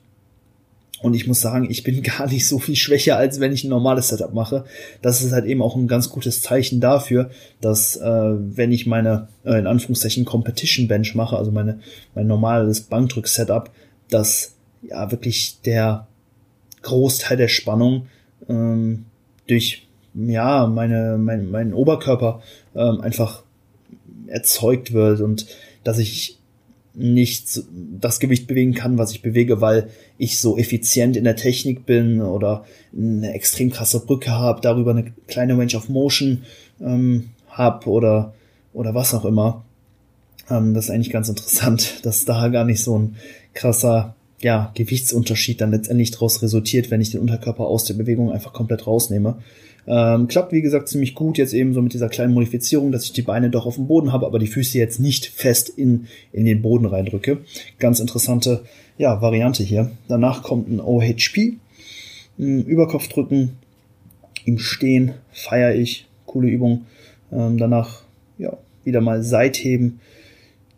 [1.01, 3.69] Und ich muss sagen, ich bin gar nicht so viel schwächer, als wenn ich ein
[3.69, 4.65] normales Setup mache.
[5.01, 9.27] Das ist halt eben auch ein ganz gutes Zeichen dafür, dass äh, wenn ich meine,
[9.43, 11.79] äh, in Anführungszeichen, Competition Bench mache, also meine,
[12.13, 13.71] mein normales Bankdrück-Setup,
[14.09, 14.53] dass
[14.87, 16.07] ja wirklich der
[16.81, 18.07] Großteil der Spannung
[18.49, 19.05] ähm,
[19.47, 22.41] durch ja meine mein, mein Oberkörper
[22.75, 23.43] ähm, einfach
[24.27, 25.45] erzeugt wird und
[25.83, 26.37] dass ich
[26.93, 27.61] nicht
[27.99, 32.21] das Gewicht bewegen kann, was ich bewege, weil ich so effizient in der Technik bin
[32.21, 36.43] oder eine extrem krasse Brücke habe, darüber eine kleine Range of Motion
[36.81, 38.33] ähm, habe oder
[38.73, 39.65] oder was auch immer.
[40.49, 43.15] Ähm, das ist eigentlich ganz interessant, dass da gar nicht so ein
[43.53, 48.53] krasser ja, Gewichtsunterschied dann letztendlich daraus resultiert, wenn ich den Unterkörper aus der Bewegung einfach
[48.53, 49.37] komplett rausnehme.
[49.87, 53.13] Ähm, klappt, wie gesagt, ziemlich gut jetzt eben so mit dieser kleinen Modifizierung, dass ich
[53.13, 56.45] die Beine doch auf dem Boden habe, aber die Füße jetzt nicht fest in, in
[56.45, 57.39] den Boden reindrücke.
[57.79, 58.63] Ganz interessante,
[58.97, 59.91] ja, Variante hier.
[60.07, 61.57] Danach kommt ein OHP,
[62.37, 63.57] ein Überkopfdrücken
[64.45, 66.85] im Stehen, feiere ich, coole Übung.
[67.31, 68.03] Ähm, danach,
[68.37, 69.99] ja, wieder mal Seitheben,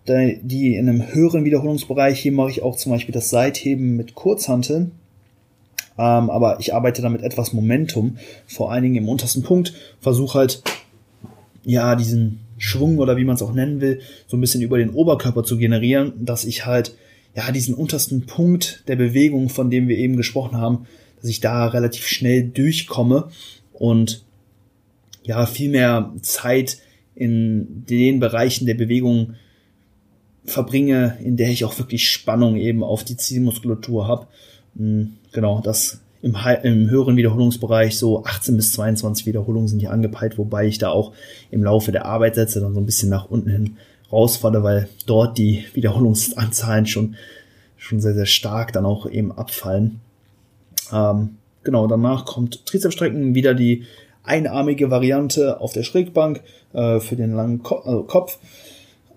[0.08, 2.20] die in einem höheren Wiederholungsbereich.
[2.20, 4.92] Hier mache ich auch zum Beispiel das Seitheben mit Kurzhanteln
[5.98, 10.64] ähm, aber ich arbeite damit etwas Momentum, vor allen Dingen im untersten Punkt, versuche halt,
[11.64, 14.92] ja, diesen Schwung oder wie man es auch nennen will, so ein bisschen über den
[14.92, 16.96] Oberkörper zu generieren, dass ich halt,
[17.36, 20.88] ja, diesen untersten Punkt der Bewegung, von dem wir eben gesprochen haben,
[21.20, 23.30] dass ich da relativ schnell durchkomme
[23.74, 24.24] und
[25.24, 26.78] ja, viel mehr Zeit
[27.16, 29.36] in den Bereichen der Bewegung
[30.46, 34.28] verbringe, in der ich auch wirklich Spannung eben auf die Zielmuskulatur habe.
[35.34, 40.66] Genau, das im, im höheren Wiederholungsbereich so 18 bis 22 Wiederholungen sind hier angepeilt, wobei
[40.66, 41.12] ich da auch
[41.52, 43.78] im Laufe der Arbeitssätze dann so ein bisschen nach unten hin
[44.12, 47.16] rausfalle, weil dort die Wiederholungsanzahlen schon
[47.84, 50.00] schon sehr, sehr stark dann auch eben abfallen.
[50.92, 53.84] Ähm, genau, danach kommt Trizepsstrecken wieder die
[54.24, 56.42] einarmige Variante auf der Schrägbank
[56.72, 58.38] äh, für den langen Ko also Kopf.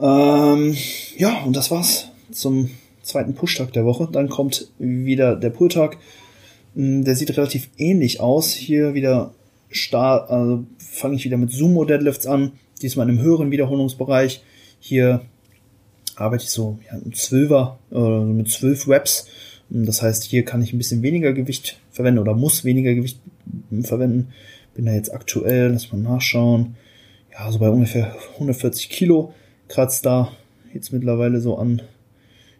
[0.01, 0.77] Ähm,
[1.17, 2.71] ja, und das war's zum
[3.07, 4.09] zweiten Pushtag der Woche.
[4.11, 5.99] Dann kommt wieder der Pulltag.
[6.75, 8.53] Hm, der sieht relativ ähnlich aus.
[8.53, 9.33] Hier wieder
[9.71, 12.53] Start, also fange ich wieder mit Sumo Deadlifts an.
[12.83, 14.43] Diesmal in einem höheren Wiederholungsbereich.
[14.79, 15.23] Hier
[16.15, 19.27] arbeite ich so ja, mit Zwölfer, äh, mit zwölf Reps.
[19.69, 23.21] Das heißt, hier kann ich ein bisschen weniger Gewicht verwenden oder muss weniger Gewicht
[23.83, 24.29] verwenden.
[24.75, 26.77] Bin da jetzt aktuell, lass mal nachschauen.
[27.33, 29.33] Ja, so bei ungefähr 140 Kilo
[29.69, 30.31] kratzt da
[30.73, 31.83] jetzt mittlerweile so an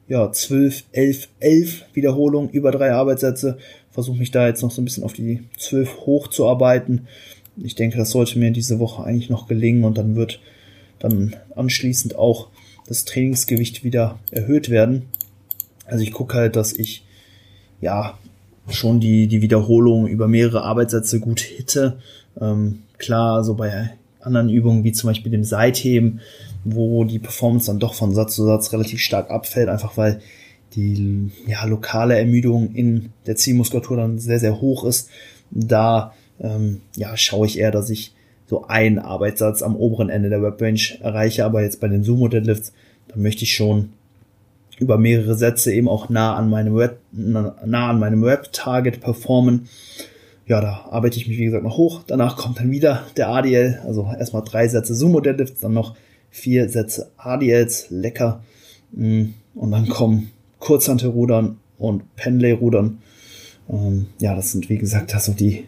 [0.09, 3.59] ja, 12, 11, 11 Wiederholungen über drei Arbeitssätze.
[3.91, 7.09] Versuche mich da jetzt noch so ein bisschen auf die 12 hochzuarbeiten.
[7.57, 10.41] Ich denke, das sollte mir diese Woche eigentlich noch gelingen und dann wird
[10.99, 12.49] dann anschließend auch
[12.87, 15.07] das Trainingsgewicht wieder erhöht werden.
[15.87, 17.05] Also ich gucke halt, dass ich
[17.81, 18.19] ja
[18.69, 21.99] schon die, die Wiederholung über mehrere Arbeitssätze gut hitte.
[22.41, 26.21] Ähm, klar, so bei anderen Übungen wie zum Beispiel dem Seitheben,
[26.75, 30.21] wo die Performance dann doch von Satz zu Satz relativ stark abfällt, einfach weil
[30.75, 35.09] die ja, lokale Ermüdung in der Zielmuskulatur dann sehr, sehr hoch ist.
[35.51, 38.15] Da ähm, ja, schaue ich eher, dass ich
[38.47, 42.73] so einen Arbeitssatz am oberen Ende der Webrange erreiche, aber jetzt bei den Sumo Deadlifts,
[43.09, 43.91] da möchte ich schon
[44.79, 47.55] über mehrere Sätze eben auch nah an meinem Web, nah
[47.91, 49.69] an meinem Web-Target performen.
[50.47, 52.03] Ja, da arbeite ich mich wie gesagt noch hoch.
[52.07, 55.97] Danach kommt dann wieder der ADL, also erstmal drei Sätze Sumo Deadlifts, dann noch
[56.37, 58.45] vier Sätze ADLs, lecker.
[58.93, 62.99] Mm, und dann kommen Kurzhantelrudern und Penlay-Rudern.
[63.71, 65.65] Ähm, ja, das sind wie gesagt also die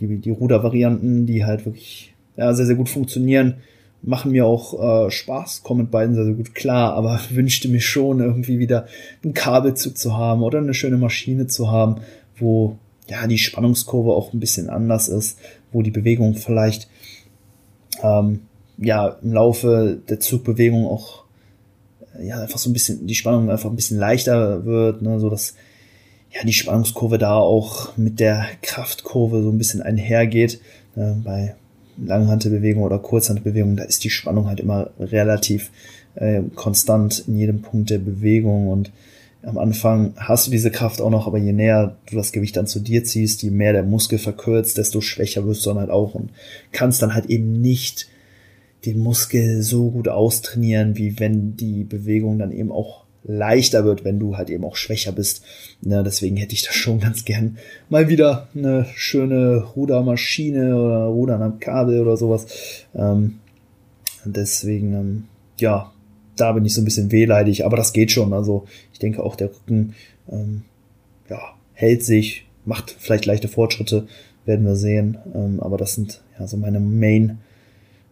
[0.00, 3.56] die, die Rudervarianten, die halt wirklich ja, sehr, sehr gut funktionieren.
[4.02, 7.80] Machen mir auch äh, Spaß, kommen mit beiden sehr, sehr gut klar, aber wünschte mir
[7.80, 8.86] schon irgendwie wieder
[9.22, 11.96] einen Kabelzug zu haben oder eine schöne Maschine zu haben,
[12.38, 15.38] wo ja die Spannungskurve auch ein bisschen anders ist,
[15.72, 16.88] wo die Bewegung vielleicht
[18.02, 18.40] ähm,
[18.80, 21.24] ja im Laufe der Zugbewegung auch
[22.20, 25.54] ja einfach so ein bisschen die Spannung einfach ein bisschen leichter wird, ne, so dass
[26.32, 30.60] ja, die Spannungskurve da auch mit der Kraftkurve so ein bisschen einhergeht.
[30.96, 31.54] Äh, bei
[31.96, 35.70] Langhantelbewegung oder Kurzhantelbewegung, da ist die Spannung halt immer relativ
[36.14, 38.90] äh, konstant in jedem Punkt der Bewegung und
[39.42, 42.66] am Anfang hast du diese Kraft auch noch, aber je näher du das Gewicht dann
[42.66, 46.14] zu dir ziehst, je mehr der Muskel verkürzt, desto schwächer wirst du dann halt auch
[46.14, 46.30] und
[46.72, 48.06] kannst dann halt eben nicht
[48.84, 54.18] den Muskel so gut austrainieren, wie wenn die Bewegung dann eben auch leichter wird, wenn
[54.18, 55.44] du halt eben auch schwächer bist.
[55.82, 61.42] Ja, deswegen hätte ich da schon ganz gern mal wieder eine schöne Rudermaschine oder Rudern
[61.42, 62.46] am Kabel oder sowas.
[62.94, 63.38] Ähm,
[64.24, 65.24] deswegen, ähm,
[65.58, 65.92] ja,
[66.36, 68.32] da bin ich so ein bisschen wehleidig, aber das geht schon.
[68.32, 69.94] Also ich denke auch der Rücken
[70.30, 70.62] ähm,
[71.28, 71.40] ja,
[71.74, 74.06] hält sich, macht vielleicht leichte Fortschritte,
[74.46, 75.18] werden wir sehen.
[75.34, 77.38] Ähm, aber das sind ja so meine Main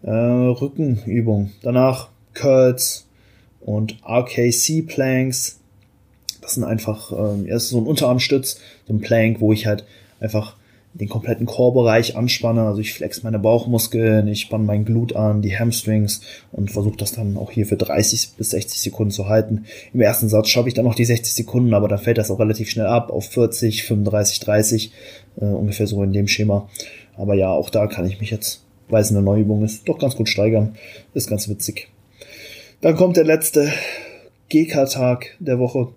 [0.02, 1.52] äh, Rückenübungen.
[1.62, 3.08] Danach Curls,
[3.68, 5.60] und RKC Planks.
[6.40, 9.84] Das sind einfach, ähm, ist so ein Unterarmstütz, so ein Plank, wo ich halt
[10.20, 10.56] einfach
[10.94, 12.62] den kompletten Core-Bereich anspanne.
[12.62, 17.12] Also ich flex meine Bauchmuskeln, ich spanne meinen Glut an, die Hamstrings und versuche das
[17.12, 19.66] dann auch hier für 30 bis 60 Sekunden zu halten.
[19.92, 22.40] Im ersten Satz schaffe ich dann noch die 60 Sekunden, aber dann fällt das auch
[22.40, 24.92] relativ schnell ab auf 40, 35, 30,
[25.42, 26.70] äh, ungefähr so in dem Schema.
[27.18, 30.16] Aber ja, auch da kann ich mich jetzt, weil es eine Neuübung ist, doch ganz
[30.16, 30.74] gut steigern.
[31.14, 31.88] Ist ganz witzig.
[32.80, 33.72] Dann kommt der letzte
[34.48, 35.88] GK-Tag der Woche.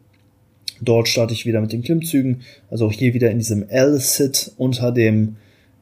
[0.82, 2.42] Dort starte ich wieder mit den Klimmzügen.
[2.70, 5.38] Also auch hier wieder in diesem L-Sit unter dem,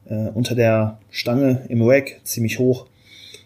[0.09, 2.85] äh, unter der Stange im Rack, ziemlich hoch.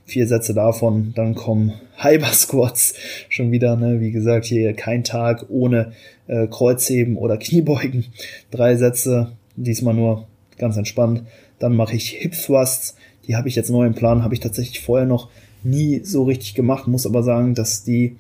[0.06, 1.14] Vier Sätze davon.
[1.16, 2.96] Dann kommen Hyper Squats.
[3.30, 5.94] Schon wieder, ne, wie gesagt, hier kein Tag ohne
[6.28, 8.06] äh, Kreuzheben oder Kniebeugen.
[8.50, 9.34] Drei Sätze.
[9.56, 10.28] Diesmal nur
[10.58, 11.22] ganz entspannt.
[11.60, 12.96] Dann mache ich Hip Thrusts.
[13.28, 14.24] Die habe ich jetzt neu im Plan.
[14.24, 15.30] Habe ich tatsächlich vorher noch
[15.64, 18.18] nie so richtig gemacht, muss aber sagen, dass die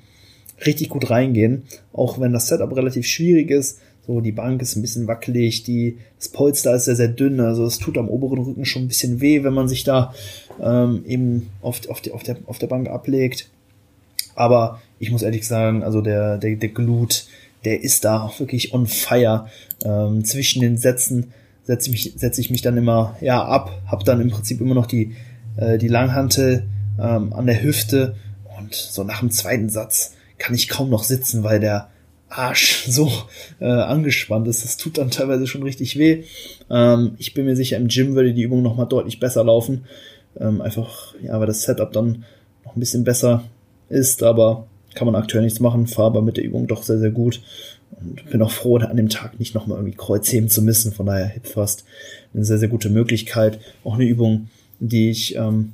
[0.66, 3.80] richtig gut reingehen, auch wenn das Setup relativ schwierig ist.
[4.06, 7.66] So, die Bank ist ein bisschen wackelig, die, das Polster ist sehr, sehr dünn, also
[7.66, 10.14] es tut am oberen Rücken schon ein bisschen weh, wenn man sich da
[10.62, 13.49] ähm, eben auf, auf, die, auf, der, auf der Bank ablegt.
[14.36, 17.28] Aber ich muss ehrlich sagen, also der, der, der Glut,
[17.64, 19.47] der ist da auch wirklich on fire.
[19.86, 21.32] Ähm, zwischen den Sätzen
[21.64, 24.76] setze ich, mich, setze ich mich dann immer ja, ab, habe dann im Prinzip immer
[24.76, 25.16] noch die,
[25.57, 26.66] äh, die Langhantel
[26.99, 28.16] ähm, an der Hüfte
[28.59, 31.89] und so nach dem zweiten Satz kann ich kaum noch sitzen, weil der
[32.30, 33.11] Arsch so
[33.59, 34.64] äh, angespannt ist.
[34.64, 36.24] Das tut dann teilweise schon richtig weh.
[36.70, 39.86] Ähm, ich bin mir sicher, im Gym würde die Übung noch mal deutlich besser laufen.
[40.39, 42.26] Ähm, einfach, ja, weil das Setup dann
[42.66, 43.43] noch ein bisschen besser
[43.89, 47.11] ist, aber kann man aktuell nichts machen, fahre aber mit der Übung doch sehr, sehr
[47.11, 47.41] gut
[48.01, 50.91] und bin auch froh, an dem Tag nicht nochmal irgendwie Kreuzheben zu müssen.
[50.91, 51.85] Von daher Hip Thrust
[52.33, 53.59] eine sehr, sehr gute Möglichkeit.
[53.83, 55.73] Auch eine Übung, die ich ähm,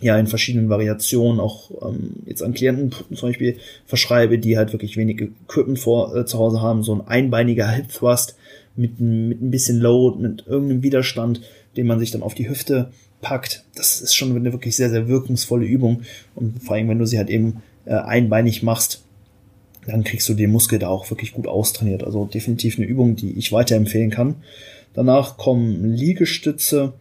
[0.00, 4.96] ja in verschiedenen Variationen auch ähm, jetzt an Klienten zum Beispiel verschreibe, die halt wirklich
[4.96, 8.36] wenig Equipment vor äh, zu Hause haben, so ein einbeiniger Hip Thrust
[8.76, 11.40] mit, mit ein bisschen Load, mit irgendeinem Widerstand,
[11.76, 12.90] den man sich dann auf die Hüfte
[13.20, 13.64] packt.
[13.74, 16.02] Das ist schon eine wirklich sehr, sehr wirkungsvolle Übung
[16.34, 19.02] und vor allem, wenn du sie halt eben äh, einbeinig machst,
[19.88, 22.04] dann kriegst du den Muskel da auch wirklich gut austrainiert.
[22.04, 24.36] Also definitiv eine Übung, die ich weiterempfehlen kann.
[24.92, 26.92] Danach kommen Liegestütze,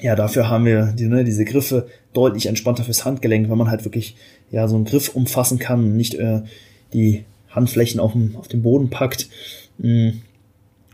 [0.00, 3.84] ja, dafür haben wir die, ne, diese Griffe deutlich entspannter fürs Handgelenk, wenn man halt
[3.84, 4.16] wirklich
[4.50, 6.42] ja so einen Griff umfassen kann und nicht äh,
[6.92, 9.28] die Handflächen auf dem, auf dem Boden packt.
[9.78, 10.22] Mhm.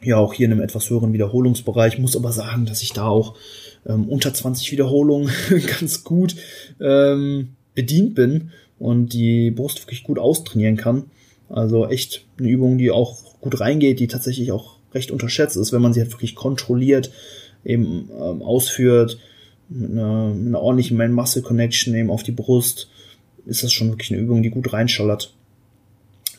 [0.03, 1.99] Ja, auch hier in einem etwas höheren Wiederholungsbereich.
[1.99, 3.37] Muss aber sagen, dass ich da auch
[3.87, 5.31] ähm, unter 20 Wiederholungen
[5.81, 6.35] ganz gut
[6.81, 8.51] ähm, bedient bin
[8.83, 11.05] und die Brust wirklich gut austrainieren kann.
[11.49, 15.81] Also echt eine Übung, die auch gut reingeht, die tatsächlich auch recht unterschätzt ist, wenn
[15.81, 17.13] man sie halt wirklich kontrolliert
[17.65, 19.19] eben ähm, ausführt,
[19.69, 22.91] mit einer, mit einer ordentlichen Man-Muscle-Connection eben auf die Brust,
[23.47, 25.33] ist das schon wirklich eine Übung, die gut reinschallert.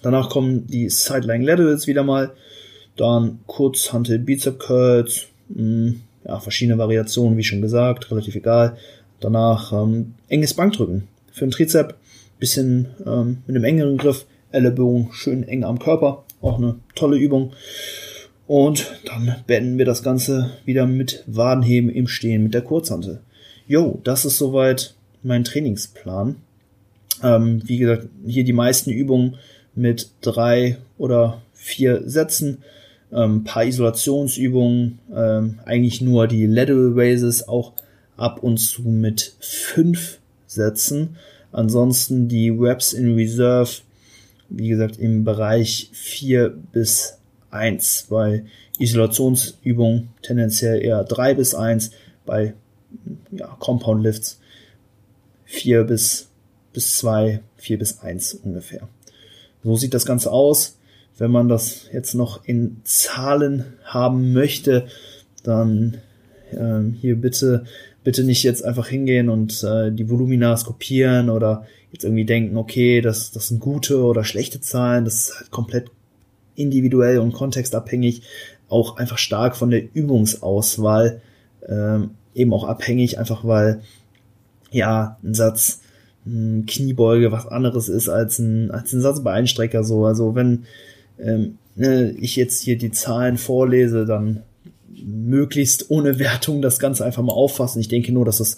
[0.01, 2.33] Danach kommen die Sideline Laterals wieder mal,
[2.97, 8.75] dann Kurzhantel Bizep Curls, mh, hm, ja, verschiedene Variationen, wie schon gesagt, relativ egal.
[9.21, 11.95] Danach ähm, enges Bankdrücken für den Trizep,
[12.43, 17.53] bisschen ähm, mit einem engeren Griff, Ellenbogen schön eng am Körper, auch eine tolle Übung.
[18.47, 23.21] Und dann beenden wir das Ganze wieder mit Wadenheben im Stehen mit der Kurzhantel.
[23.65, 26.35] Jo, das ist soweit mein Trainingsplan.
[27.23, 29.37] Ähm, wie gesagt, hier die meisten Übungen
[29.73, 32.57] mit drei oder vier Sätzen,
[33.13, 37.71] ähm, paar Isolationsübungen, ähm, eigentlich nur die Lateral Raises, auch
[38.17, 41.15] ab und zu mit fünf Sätzen.
[41.53, 43.69] Ansonsten die Reps in Reserve,
[44.49, 47.19] wie gesagt, im Bereich vier bis
[47.51, 48.07] 1.
[48.09, 48.43] Bei
[48.79, 51.91] Isolationsübungen tendenziell eher 3 bis 1.
[52.25, 52.55] Bei
[53.31, 54.39] ja, Compound Lifts
[55.45, 56.27] 4 bis,
[56.73, 58.87] bis 2, 4 bis 1 ungefähr.
[59.63, 60.77] So sieht das Ganze aus.
[61.19, 64.87] Wenn man das jetzt noch in Zahlen haben möchte,
[65.43, 65.99] dann
[66.51, 67.65] ähm, hier bitte
[68.03, 73.01] bitte nicht jetzt einfach hingehen und äh, die Volumina kopieren oder jetzt irgendwie denken, okay,
[73.01, 75.91] das, das sind gute oder schlechte Zahlen, das ist halt komplett
[76.55, 78.23] individuell und kontextabhängig,
[78.69, 81.21] auch einfach stark von der Übungsauswahl
[81.67, 83.81] ähm, eben auch abhängig, einfach weil
[84.71, 85.81] ja ein Satz
[86.25, 90.05] ein Kniebeuge was anderes ist als ein, als ein Satz bei Einstrecker so.
[90.05, 90.65] Also wenn
[91.19, 94.41] ähm, ne, ich jetzt hier die Zahlen vorlese, dann
[95.03, 97.79] möglichst ohne Wertung das Ganze einfach mal auffassen.
[97.79, 98.57] Ich denke nur, dass es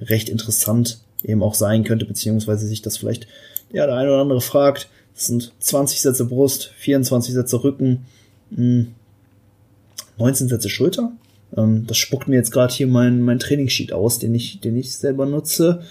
[0.00, 3.26] recht interessant eben auch sein könnte, beziehungsweise sich das vielleicht
[3.72, 8.06] ja der eine oder andere fragt, das sind 20 Sätze Brust, 24 Sätze Rücken,
[8.50, 8.94] 19
[10.18, 11.12] hm, Sätze Schulter.
[11.56, 14.96] Ähm, das spuckt mir jetzt gerade hier mein, mein Trainingssheet aus, den ich, den ich
[14.96, 15.82] selber nutze.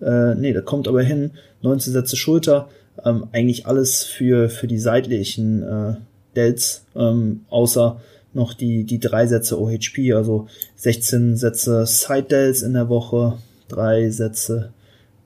[0.00, 1.32] Äh, nee, da kommt aber hin.
[1.62, 2.68] 19 Sätze Schulter.
[3.04, 5.94] Ähm, eigentlich alles für, für die seitlichen äh,
[6.36, 8.00] Delts, ähm, außer
[8.38, 14.08] noch die, die drei Sätze OHP, also 16 Sätze Side Delts in der Woche, drei
[14.08, 14.72] Sätze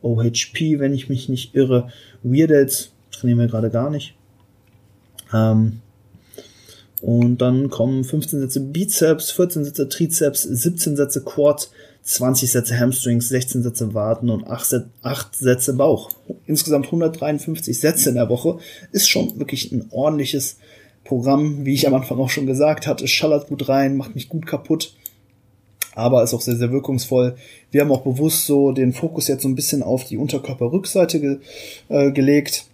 [0.02, 1.88] OHP, wenn ich mich nicht irre.
[2.22, 4.14] Weird Delts trainieren wir gerade gar nicht.
[5.32, 5.80] Ähm,
[7.00, 11.68] und dann kommen 15 Sätze Bizeps, 14 Sätze Trizeps, 17 Sätze Quad,
[12.02, 16.10] 20 Sätze Hamstrings, 16 Sätze Waden und 8, 8 Sätze Bauch.
[16.46, 18.58] Insgesamt 153 Sätze in der Woche.
[18.92, 20.58] Ist schon wirklich ein ordentliches
[21.05, 23.09] Programm, wie ich am Anfang auch schon gesagt hatte.
[23.09, 24.94] Schallert gut rein, macht mich gut kaputt
[25.94, 27.36] aber ist auch sehr, sehr wirkungsvoll.
[27.70, 31.38] Wir haben auch bewusst so den Fokus jetzt so ein bisschen auf die Unterkörperrückseite ge
[31.88, 32.66] äh, gelegt.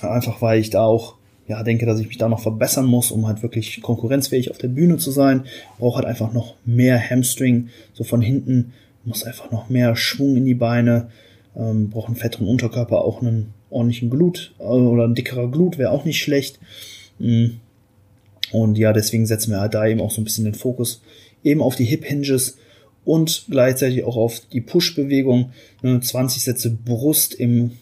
[0.00, 1.14] Einfach weil ich da auch
[1.48, 4.68] ja, denke, dass ich mich da noch verbessern muss, um halt wirklich konkurrenzfähig auf der
[4.68, 5.44] Bühne zu sein.
[5.78, 8.72] Brauche halt einfach noch mehr Hamstring, so von hinten,
[9.04, 11.08] muss einfach noch mehr Schwung in die Beine,
[11.56, 15.92] ähm, brauche einen fetteren Unterkörper, auch einen ordentlichen Glut äh, oder ein dickerer Glut wäre
[15.92, 16.58] auch nicht schlecht.
[17.18, 17.46] Mm.
[18.52, 21.02] Und ja, deswegen setzen wir halt da eben auch so ein bisschen den Fokus
[21.42, 22.56] eben auf die Hip Hinges
[23.04, 25.50] und gleichzeitig auch auf die Push-Bewegung.
[25.82, 27.72] 20 Sätze Brust im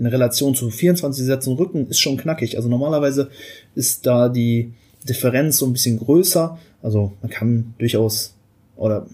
[0.00, 2.56] in Relation zu 24 Sätzen Rücken ist schon knackig.
[2.56, 3.30] Also normalerweise
[3.74, 4.72] ist da die
[5.06, 6.58] Differenz so ein bisschen größer.
[6.82, 8.34] Also man kann durchaus
[8.76, 9.06] oder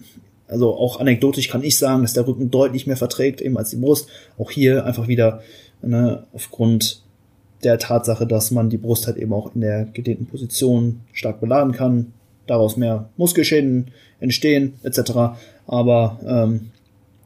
[0.47, 3.75] also auch anekdotisch kann ich sagen, dass der Rücken deutlich mehr verträgt eben als die
[3.75, 4.07] Brust.
[4.37, 5.41] Auch hier einfach wieder
[5.81, 7.01] ne, aufgrund
[7.63, 11.73] der Tatsache, dass man die Brust halt eben auch in der gedehnten Position stark beladen
[11.73, 12.13] kann,
[12.45, 15.37] daraus mehr Muskelschäden entstehen etc.
[15.65, 16.71] Aber ähm,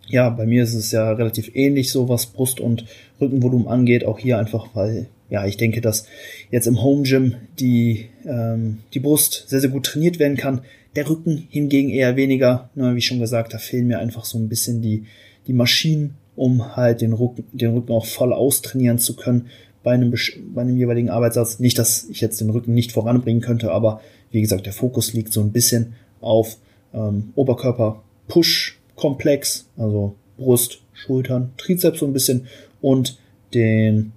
[0.07, 2.85] ja, bei mir ist es ja relativ ähnlich, so was Brust- und
[3.19, 4.05] Rückenvolumen angeht.
[4.05, 6.05] Auch hier einfach, weil, ja, ich denke, dass
[6.49, 10.61] jetzt im Home Gym die, ähm, die Brust sehr, sehr gut trainiert werden kann.
[10.95, 12.69] Der Rücken hingegen eher weniger.
[12.75, 15.05] Na, wie schon gesagt, da fehlen mir einfach so ein bisschen die,
[15.47, 19.47] die Maschinen, um halt den Rücken, den Rücken auch voll austrainieren zu können
[19.83, 20.13] bei einem,
[20.53, 21.59] bei einem jeweiligen Arbeitssatz.
[21.59, 24.01] Nicht, dass ich jetzt den Rücken nicht voranbringen könnte, aber
[24.31, 26.57] wie gesagt, der Fokus liegt so ein bisschen auf
[26.93, 32.47] ähm, Oberkörper, Push, Komplex, also Brust, Schultern, Trizeps so ein bisschen
[32.81, 33.17] und
[33.53, 34.13] den,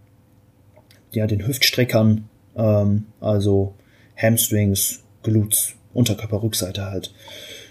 [1.13, 3.75] ja, den Hüftstreckern, ähm, also
[4.17, 7.15] Hamstrings, Glutes, Unterkörperrückseite halt.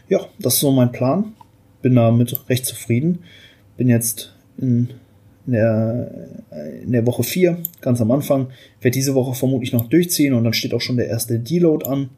[0.09, 1.33] Ja, das ist so mein Plan.
[1.81, 3.23] Bin damit recht zufrieden.
[3.77, 4.89] Bin jetzt in,
[5.45, 6.11] in der,
[6.83, 8.47] in der Woche 4, ganz am Anfang.
[8.81, 12.09] Werde diese Woche vermutlich noch durchziehen und dann steht auch schon der erste Deload an.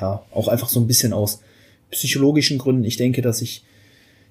[0.00, 1.40] Ja, auch einfach so ein bisschen aus
[1.90, 2.84] psychologischen Gründen.
[2.84, 3.64] Ich denke, dass ich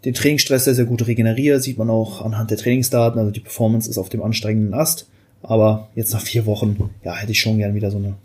[0.06, 1.60] den Trainingsstress sehr, sehr gut regeneriere.
[1.60, 3.20] Sieht man auch anhand der Trainingsdaten.
[3.20, 5.08] Also die Performance ist auf dem anstrengenden Ast.
[5.42, 8.16] Aber jetzt nach vier Wochen, ja, hätte ich schon gern wieder so ein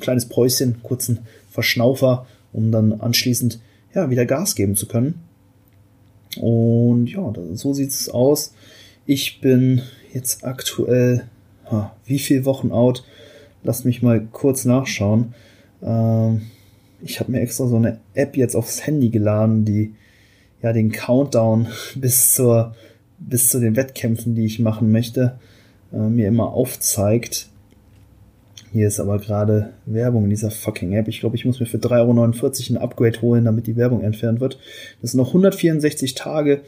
[0.00, 1.20] kleines Päuschen, kurzen
[1.50, 3.60] Verschnaufer, um dann anschließend,
[3.94, 5.20] ja, wieder Gas geben zu können.
[6.36, 8.52] Und ja, so sieht es aus.
[9.06, 9.82] Ich bin
[10.14, 11.24] jetzt aktuell,
[12.06, 13.04] wie viele Wochen out?
[13.62, 15.34] Lasst mich mal kurz nachschauen.
[15.82, 16.42] Ähm,
[17.02, 19.94] ich habe mir extra so eine App jetzt aufs Handy geladen, die
[20.62, 22.74] ja den Countdown bis zur
[23.18, 25.38] bis zu den Wettkämpfen, die ich machen möchte,
[25.92, 27.48] äh, mir immer aufzeigt.
[28.72, 31.08] Hier ist aber gerade Werbung in dieser fucking App.
[31.08, 34.40] Ich glaube, ich muss mir für 3,49 Euro ein Upgrade holen, damit die Werbung entfernt
[34.40, 34.58] wird.
[35.00, 36.62] Das sind noch 164 Tage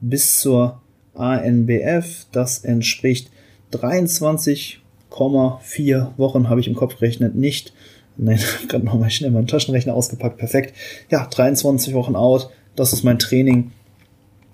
[0.00, 0.81] bis zur
[1.14, 2.26] ANBF.
[2.32, 3.30] Das entspricht
[3.72, 7.72] 23,4 Wochen, habe ich im Kopf gerechnet, nicht
[8.16, 8.38] Nein,
[8.68, 10.38] gerade nochmal schnell meinen Taschenrechner ausgepackt.
[10.38, 10.74] Perfekt.
[11.10, 12.50] Ja, 23 Wochen out.
[12.76, 13.72] Das ist mein Training.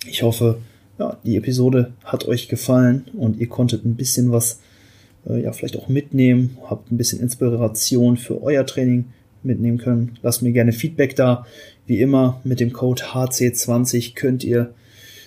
[0.07, 0.59] Ich hoffe,
[0.99, 4.61] ja, die Episode hat euch gefallen und ihr konntet ein bisschen was,
[5.29, 9.07] äh, ja, vielleicht auch mitnehmen, habt ein bisschen Inspiration für euer Training
[9.43, 10.19] mitnehmen können.
[10.23, 11.47] Lasst mir gerne Feedback da.
[11.87, 14.75] Wie immer, mit dem Code HC20 könnt ihr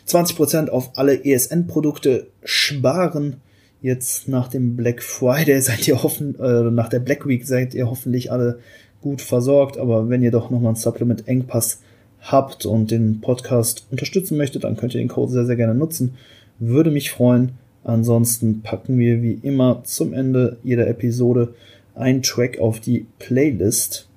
[0.07, 3.37] 20% auf alle ESN-Produkte sparen.
[3.81, 7.89] Jetzt nach dem Black Friday seid ihr hoffen, äh, nach der Black Week seid ihr
[7.89, 8.59] hoffentlich alle
[9.01, 9.77] gut versorgt.
[9.77, 11.81] Aber wenn ihr doch nochmal ein Supplement Engpass
[12.19, 16.15] habt und den Podcast unterstützen möchtet, dann könnt ihr den Code sehr, sehr gerne nutzen.
[16.59, 17.53] Würde mich freuen.
[17.83, 21.55] Ansonsten packen wir wie immer zum Ende jeder Episode
[21.95, 24.07] einen Track auf die Playlist.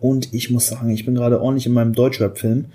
[0.00, 2.66] Und ich muss sagen, ich bin gerade ordentlich in meinem Deutschrap-Film.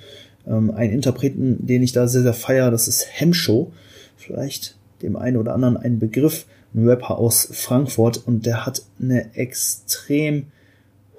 [0.50, 3.72] Ähm, ein Interpreten, den ich da sehr, sehr feier, das ist Hemshow.
[4.18, 9.34] Vielleicht dem einen oder anderen ein Begriff, ein Rapper aus Frankfurt und der hat eine
[9.36, 10.48] extrem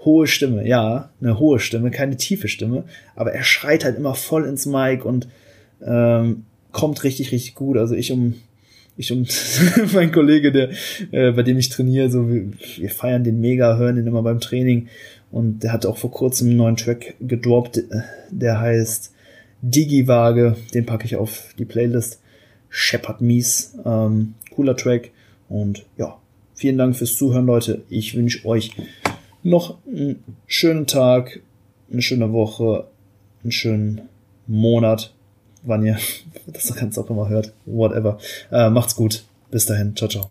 [0.04, 4.46] hohe Stimme, ja, eine hohe Stimme, keine tiefe Stimme, aber er schreit halt immer voll
[4.46, 5.28] ins Mic und
[5.84, 7.76] ähm, kommt richtig, richtig gut.
[7.76, 8.34] Also ich um
[8.96, 9.32] ich und
[9.94, 10.70] mein Kollege, der
[11.10, 14.40] äh, bei dem ich trainiere, so wir, wir feiern den mega, hören den immer beim
[14.40, 14.88] Training
[15.30, 19.12] und der hat auch vor kurzem einen neuen Track gedroppt, äh, der heißt
[19.62, 22.20] Digi-Waage, den packe ich auf die Playlist.
[22.68, 23.76] Shepard Mies.
[23.84, 25.10] Ähm, cooler Track.
[25.48, 26.18] Und ja,
[26.54, 27.82] vielen Dank fürs Zuhören, Leute.
[27.88, 28.70] Ich wünsche euch
[29.42, 31.40] noch einen schönen Tag,
[31.90, 32.86] eine schöne Woche,
[33.42, 34.02] einen schönen
[34.46, 35.12] Monat,
[35.62, 35.98] wann ihr
[36.46, 37.52] das Ganze auch immer hört.
[37.66, 38.18] Whatever.
[38.50, 39.24] Äh, macht's gut.
[39.50, 39.96] Bis dahin.
[39.96, 40.28] Ciao, ciao.